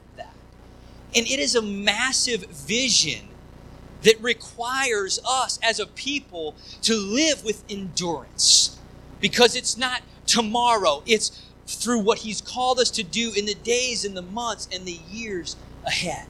And 1.15 1.27
it 1.27 1.39
is 1.39 1.55
a 1.55 1.63
massive 1.63 2.45
vision 2.45 3.29
that 4.03 4.21
requires 4.21 5.21
us 5.29 5.59
as 5.63 5.79
a 5.79 5.87
people 5.87 6.55
to 6.83 6.97
live 6.97 7.45
with 7.45 7.65
endurance 7.69 8.79
because 9.21 9.55
it's 9.55 9.77
not 9.77 10.03
tomorrow, 10.27 11.03
it's 11.07 11.43
through 11.67 12.01
what 12.01 12.19
He's 12.19 12.41
called 12.41 12.79
us 12.79 12.91
to 12.91 13.03
do 13.03 13.33
in 13.37 13.47
the 13.47 13.55
days 13.55 14.05
and 14.05 14.17
the 14.17 14.23
months 14.23 14.69
and 14.73 14.85
the 14.85 14.99
years 15.11 15.57
ahead. 15.87 16.27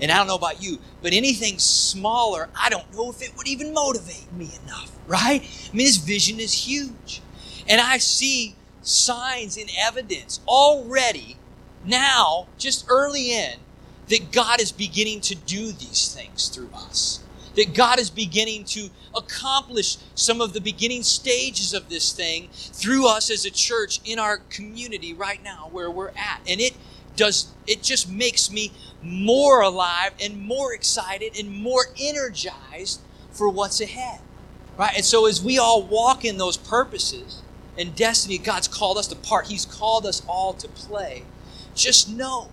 And 0.00 0.10
I 0.10 0.16
don't 0.18 0.26
know 0.26 0.34
about 0.34 0.62
you, 0.62 0.78
but 1.02 1.12
anything 1.12 1.58
smaller, 1.58 2.48
I 2.60 2.68
don't 2.68 2.92
know 2.92 3.10
if 3.10 3.22
it 3.22 3.36
would 3.36 3.46
even 3.46 3.72
motivate 3.72 4.32
me 4.32 4.50
enough, 4.64 4.90
right? 5.06 5.40
I 5.40 5.76
mean, 5.76 5.86
this 5.86 5.96
vision 5.96 6.40
is 6.40 6.52
huge. 6.66 7.22
And 7.68 7.80
I 7.80 7.98
see 7.98 8.56
signs 8.82 9.56
and 9.56 9.70
evidence 9.78 10.40
already 10.46 11.36
now, 11.84 12.48
just 12.58 12.86
early 12.88 13.32
in, 13.32 13.58
that 14.08 14.32
God 14.32 14.60
is 14.60 14.72
beginning 14.72 15.20
to 15.22 15.34
do 15.34 15.72
these 15.72 16.14
things 16.14 16.48
through 16.48 16.70
us. 16.74 17.20
That 17.56 17.72
God 17.72 17.98
is 18.00 18.10
beginning 18.10 18.64
to 18.66 18.88
accomplish 19.14 19.96
some 20.14 20.40
of 20.40 20.52
the 20.52 20.60
beginning 20.60 21.02
stages 21.04 21.72
of 21.72 21.88
this 21.88 22.12
thing 22.12 22.48
through 22.52 23.06
us 23.06 23.30
as 23.30 23.44
a 23.44 23.50
church 23.50 24.00
in 24.04 24.18
our 24.18 24.38
community 24.38 25.14
right 25.14 25.42
now 25.42 25.68
where 25.70 25.90
we're 25.90 26.08
at. 26.10 26.40
And 26.48 26.60
it 26.60 26.74
does 27.16 27.46
it 27.66 27.82
just 27.82 28.10
makes 28.10 28.50
me 28.50 28.72
more 29.00 29.62
alive 29.62 30.12
and 30.20 30.40
more 30.40 30.74
excited 30.74 31.38
and 31.38 31.50
more 31.50 31.86
energized 31.98 33.00
for 33.30 33.48
what's 33.48 33.80
ahead. 33.80 34.20
Right? 34.76 34.96
And 34.96 35.04
so 35.04 35.26
as 35.26 35.42
we 35.42 35.58
all 35.58 35.82
walk 35.82 36.24
in 36.24 36.38
those 36.38 36.56
purposes 36.56 37.42
and 37.78 37.94
destiny 37.94 38.38
God's 38.38 38.66
called 38.66 38.98
us 38.98 39.06
to 39.08 39.16
part, 39.16 39.46
He's 39.46 39.64
called 39.64 40.06
us 40.06 40.22
all 40.26 40.54
to 40.54 40.68
play. 40.68 41.22
Just 41.74 42.08
know 42.08 42.50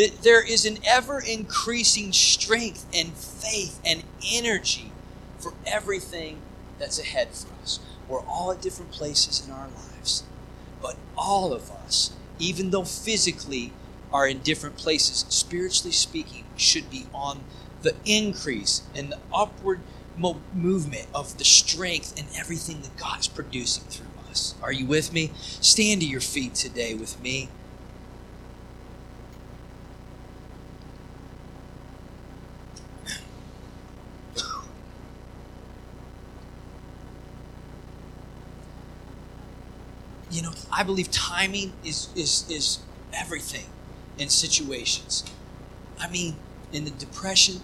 that 0.00 0.22
there 0.22 0.42
is 0.42 0.64
an 0.64 0.78
ever 0.86 1.20
increasing 1.20 2.10
strength 2.10 2.86
and 2.94 3.12
faith 3.12 3.78
and 3.84 4.02
energy 4.32 4.90
for 5.38 5.52
everything 5.66 6.38
that's 6.78 6.98
ahead 6.98 7.28
for 7.28 7.48
us. 7.62 7.80
We're 8.08 8.24
all 8.24 8.50
at 8.50 8.62
different 8.62 8.92
places 8.92 9.46
in 9.46 9.52
our 9.52 9.68
lives, 9.68 10.22
but 10.80 10.96
all 11.18 11.52
of 11.52 11.70
us, 11.70 12.12
even 12.38 12.70
though 12.70 12.84
physically 12.84 13.74
are 14.10 14.26
in 14.26 14.38
different 14.38 14.78
places, 14.78 15.26
spiritually 15.28 15.92
speaking, 15.92 16.44
should 16.56 16.90
be 16.90 17.04
on 17.12 17.40
the 17.82 17.94
increase 18.06 18.80
and 18.94 19.12
the 19.12 19.18
upward 19.34 19.80
mo- 20.16 20.40
movement 20.54 21.08
of 21.14 21.36
the 21.36 21.44
strength 21.44 22.18
and 22.18 22.26
everything 22.38 22.80
that 22.80 22.96
God 22.96 23.20
is 23.20 23.28
producing 23.28 23.84
through 23.84 24.06
us. 24.30 24.54
Are 24.62 24.72
you 24.72 24.86
with 24.86 25.12
me? 25.12 25.30
Stand 25.36 26.00
to 26.00 26.06
your 26.06 26.22
feet 26.22 26.54
today 26.54 26.94
with 26.94 27.20
me. 27.20 27.50
You 40.30 40.42
know, 40.42 40.52
I 40.72 40.82
believe 40.82 41.10
timing 41.10 41.72
is 41.84 42.08
is 42.14 42.44
is 42.48 42.78
everything 43.12 43.66
in 44.18 44.28
situations. 44.28 45.24
I 45.98 46.08
mean, 46.08 46.36
in 46.72 46.84
the 46.84 46.90
Depression, 46.90 47.60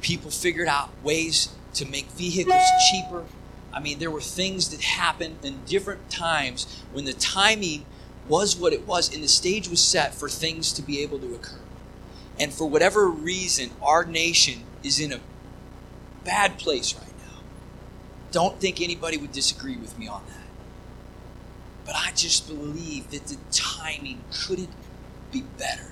people 0.00 0.30
figured 0.30 0.68
out 0.68 0.90
ways 1.02 1.48
to 1.74 1.86
make 1.86 2.06
vehicles 2.10 2.62
cheaper. 2.90 3.24
I 3.72 3.80
mean, 3.80 3.98
there 3.98 4.10
were 4.10 4.20
things 4.20 4.68
that 4.68 4.82
happened 4.82 5.38
in 5.42 5.64
different 5.64 6.10
times 6.10 6.82
when 6.92 7.06
the 7.06 7.14
timing 7.14 7.86
was 8.28 8.56
what 8.56 8.72
it 8.72 8.86
was 8.86 9.12
and 9.12 9.22
the 9.24 9.28
stage 9.28 9.68
was 9.68 9.82
set 9.82 10.14
for 10.14 10.28
things 10.28 10.72
to 10.72 10.82
be 10.82 11.00
able 11.02 11.18
to 11.18 11.34
occur. 11.34 11.58
And 12.38 12.52
for 12.52 12.68
whatever 12.68 13.08
reason, 13.08 13.70
our 13.82 14.04
nation 14.04 14.64
is 14.82 15.00
in 15.00 15.12
a 15.12 15.20
bad 16.24 16.58
place 16.58 16.94
right 16.94 17.12
now. 17.18 17.40
Don't 18.30 18.60
think 18.60 18.80
anybody 18.80 19.16
would 19.16 19.32
disagree 19.32 19.76
with 19.76 19.98
me 19.98 20.08
on 20.08 20.22
that. 20.28 20.41
But 21.84 21.96
I 21.96 22.12
just 22.14 22.46
believe 22.46 23.10
that 23.10 23.26
the 23.26 23.36
timing 23.50 24.22
couldn't 24.32 24.70
be 25.32 25.42
better 25.58 25.90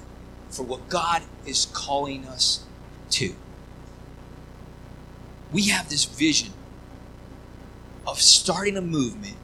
for 0.48 0.62
what 0.62 0.88
God 0.88 1.22
is 1.46 1.66
calling 1.72 2.26
us 2.26 2.64
to. 3.10 3.34
We 5.52 5.68
have 5.68 5.88
this 5.88 6.04
vision 6.04 6.52
of 8.06 8.20
starting 8.20 8.76
a 8.76 8.82
movement 8.82 9.36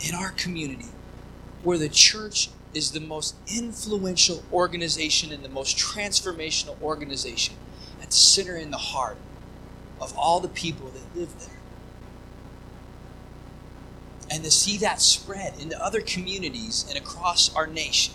in 0.00 0.14
our 0.14 0.30
community 0.30 0.86
where 1.62 1.78
the 1.78 1.88
church 1.88 2.50
is 2.74 2.90
the 2.90 3.00
most 3.00 3.36
influential 3.46 4.42
organization 4.52 5.32
and 5.32 5.44
the 5.44 5.48
most 5.48 5.76
transformational 5.76 6.80
organization 6.82 7.54
at 8.00 8.10
the 8.10 8.16
center 8.16 8.56
in 8.56 8.70
the 8.70 8.78
heart 8.78 9.16
of 10.00 10.16
all 10.16 10.40
the 10.40 10.48
people 10.48 10.88
that 10.88 11.18
live 11.18 11.38
there. 11.38 11.61
And 14.32 14.42
to 14.44 14.50
see 14.50 14.78
that 14.78 15.00
spread 15.02 15.60
into 15.60 15.80
other 15.84 16.00
communities 16.00 16.86
and 16.88 16.96
across 16.96 17.54
our 17.54 17.66
nation 17.66 18.14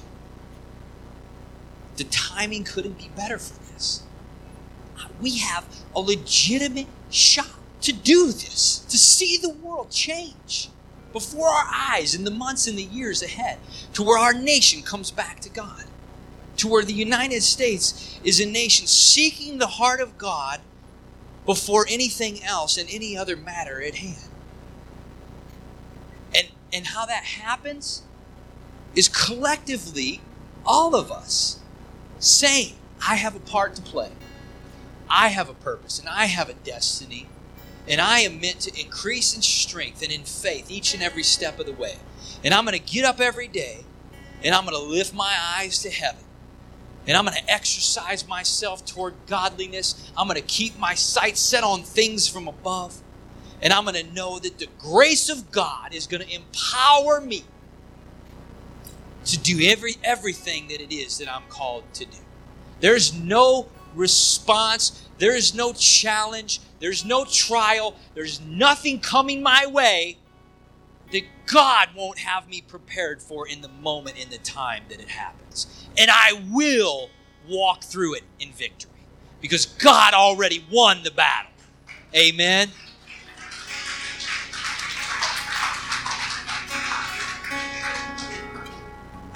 the 1.98 2.06
timing 2.06 2.64
couldn't 2.64 2.98
be 2.98 3.10
better 3.16 3.38
for 3.38 3.60
this. 3.74 4.04
We 5.20 5.40
have 5.40 5.66
a 5.96 6.00
legitimate 6.00 6.88
shot 7.10 7.50
to 7.82 7.92
do 7.92 8.28
this, 8.28 8.80
to 8.90 8.98
see 8.98 9.38
the 9.38 9.50
world 9.50 9.90
change 9.92 10.70
before 11.12 11.48
our 11.48 11.66
eyes 11.74 12.14
in 12.14 12.24
the 12.24 12.32
months 12.32 12.68
and 12.68 12.78
the 12.78 12.84
years 12.84 13.24
ahead, 13.24 13.58
to 13.94 14.04
where 14.04 14.20
our 14.20 14.34
nation 14.34 14.84
comes 14.84 15.10
back 15.10 15.40
to 15.42 15.50
God, 15.50 15.86
to 16.58 16.68
where 16.68 16.84
the 16.84 16.94
United 16.94 17.42
States 17.42 18.20
is 18.24 18.40
a 18.40 18.46
nation 18.46 18.86
seeking 18.88 19.58
the 19.58 19.68
heart 19.68 20.00
of 20.00 20.18
God 20.18 20.62
before 21.46 21.86
anything 21.90 22.44
else 22.44 22.78
and 22.78 22.90
any 22.92 23.18
other 23.18 23.36
matter 23.36 23.82
at 23.82 23.96
hand. 23.96 24.27
And, 26.78 26.88
how 26.88 27.08
that 27.08 27.24
happens 27.24 28.04
is 28.94 29.10
collectively 29.10 30.22
all 30.64 30.96
of 30.96 31.12
us 31.12 31.60
saying, 32.20 32.76
I 33.06 33.16
have 33.16 33.36
a 33.36 33.40
part 33.40 33.76
to 33.76 33.82
play. 33.82 34.12
I 35.10 35.30
have 35.30 35.50
a 35.50 35.56
purpose 35.56 36.00
and 36.00 36.08
I 36.08 36.26
have 36.26 36.50
a 36.50 36.54
destiny. 36.54 37.28
And 37.88 38.00
I 38.00 38.20
am 38.20 38.40
meant 38.40 38.60
to 38.62 38.80
increase 38.80 39.36
in 39.36 39.42
strength 39.42 40.04
and 40.04 40.12
in 40.12 40.24
faith 40.24 40.70
each 40.70 40.94
and 40.94 41.02
every 41.02 41.24
step 41.24 41.60
of 41.60 41.66
the 41.66 41.74
way. 41.74 41.96
And 42.44 42.54
I'm 42.54 42.66
going 42.66 42.78
to 42.78 42.94
get 42.94 43.06
up 43.06 43.20
every 43.20 43.48
day 43.48 43.86
and 44.44 44.54
I'm 44.54 44.66
going 44.66 44.78
to 44.78 44.84
lift 44.84 45.16
my 45.16 45.36
eyes 45.58 45.80
to 45.80 45.90
heaven. 45.90 46.24
And 47.08 47.18
I'm 47.18 47.26
going 47.26 47.38
to 47.38 47.52
exercise 47.52 48.28
myself 48.28 48.86
toward 48.86 49.16
godliness. 49.26 50.12
I'm 50.16 50.28
going 50.28 50.40
to 50.40 50.46
keep 50.46 50.78
my 50.78 50.94
sights 50.94 51.40
set 51.40 51.64
on 51.64 51.82
things 51.82 52.28
from 52.28 52.48
above. 52.48 53.02
And 53.62 53.74
I'm 53.74 53.86
going 53.86 53.96
to 53.96 54.14
know 54.14 54.40
that 54.40 54.60
the 54.60 54.68
grace 54.80 55.30
of 55.30 55.52
God 55.52 55.94
is 55.94 56.08
going 56.08 56.22
to 56.22 56.34
empower 56.34 57.20
me 57.20 57.44
to 59.26 59.38
do 59.38 59.60
every 59.64 59.96
everything 60.04 60.68
that 60.70 60.80
it 60.80 60.94
is 60.94 61.18
that 61.18 61.34
I'm 61.34 61.44
called 61.50 61.84
to 61.96 62.06
do. 62.06 62.18
There's 62.80 63.14
no 63.14 63.68
response, 63.96 65.08
there 65.18 65.36
is 65.36 65.54
no 65.54 65.74
challenge, 65.74 66.62
there's 66.80 67.04
no 67.04 67.26
trial, 67.26 67.96
there's 68.14 68.40
nothing 68.42 69.00
coming 69.00 69.42
my 69.42 69.66
way 69.66 70.18
that 71.12 71.24
God 71.46 71.90
won't 71.96 72.20
have 72.20 72.48
me 72.48 72.62
prepared 72.62 73.22
for 73.22 73.48
in 73.48 73.62
the 73.62 73.70
moment 73.70 74.18
in 74.22 74.30
the 74.30 74.38
time 74.40 74.84
that 74.90 75.00
it 75.00 75.10
happens. 75.10 75.88
And 75.98 76.12
I 76.12 76.44
will 76.52 77.10
walk 77.48 77.84
through 77.84 78.16
it 78.16 78.24
in 78.40 78.52
victory 78.52 78.92
because 79.42 79.66
God 79.66 80.14
already 80.14 80.66
won 80.72 81.04
the 81.04 81.12
battle. 81.12 81.52
Amen. 82.16 82.70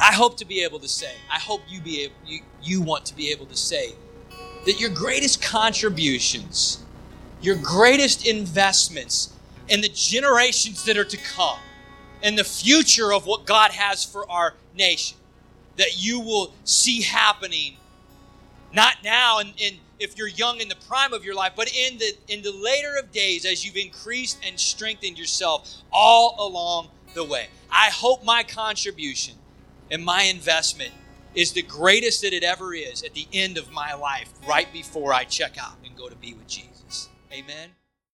I 0.02 0.14
hope 0.14 0.36
to 0.38 0.46
be 0.46 0.64
able 0.64 0.80
to 0.80 0.88
say, 0.88 1.14
I 1.30 1.38
hope 1.38 1.62
you 1.70 1.80
be 1.80 2.04
able, 2.04 2.16
you, 2.26 2.42
you 2.64 2.82
want 2.82 3.06
to 3.06 3.16
be 3.16 3.32
able 3.32 3.46
to 3.46 3.56
say 3.56 3.94
that 4.66 4.80
your 4.80 4.90
greatest 4.90 5.44
contributions, 5.44 6.84
your 7.40 7.56
greatest 7.56 8.26
investments 8.26 9.34
in 9.70 9.82
the 9.82 9.90
generations 9.90 10.84
that 10.86 10.98
are 10.98 11.06
to 11.06 11.18
come, 11.18 11.60
and 12.24 12.38
the 12.38 12.44
future 12.44 13.14
of 13.14 13.28
what 13.28 13.46
God 13.46 13.72
has 13.72 14.04
for 14.04 14.30
our 14.30 14.56
nation, 14.76 15.18
that 15.78 16.04
you 16.04 16.20
will 16.20 16.54
see 16.64 17.02
happening 17.02 17.78
not 18.74 18.96
now 19.04 19.40
and, 19.40 19.54
and 19.62 19.78
if 20.00 20.18
you're 20.18 20.28
young 20.28 20.62
in 20.62 20.68
the 20.68 20.78
prime 20.88 21.14
of 21.14 21.24
your 21.24 21.36
life, 21.36 21.54
but 21.56 21.72
in 21.76 21.98
the 21.98 22.14
in 22.28 22.42
the 22.42 22.52
later 22.52 22.96
of 22.98 23.12
days 23.12 23.46
as 23.46 23.66
you've 23.66 23.76
increased 23.76 24.40
and 24.48 24.60
strengthened 24.60 25.20
yourself 25.20 25.84
all 25.92 26.36
along 26.40 26.88
the 27.14 27.24
way. 27.24 27.48
I 27.70 27.90
hope 27.90 28.24
my 28.24 28.44
contribution 28.44 29.36
and 29.92 30.04
my 30.04 30.24
investment 30.24 30.94
is 31.36 31.52
the 31.52 31.62
greatest 31.62 32.22
that 32.24 32.34
it 32.34 32.44
ever 32.44 32.74
is 32.74 33.04
at 33.04 33.14
the 33.14 33.28
end 33.32 33.58
of 33.58 33.72
my 33.72 33.94
life, 33.94 34.30
right 34.48 34.72
before 34.74 35.14
I 35.14 35.26
check 35.26 35.58
out 35.62 35.76
and 35.86 35.96
go 35.96 36.10
to 36.10 36.16
be 36.16 36.34
with 36.34 36.48
Jesus. 36.48 37.10
Amen. 37.32 37.70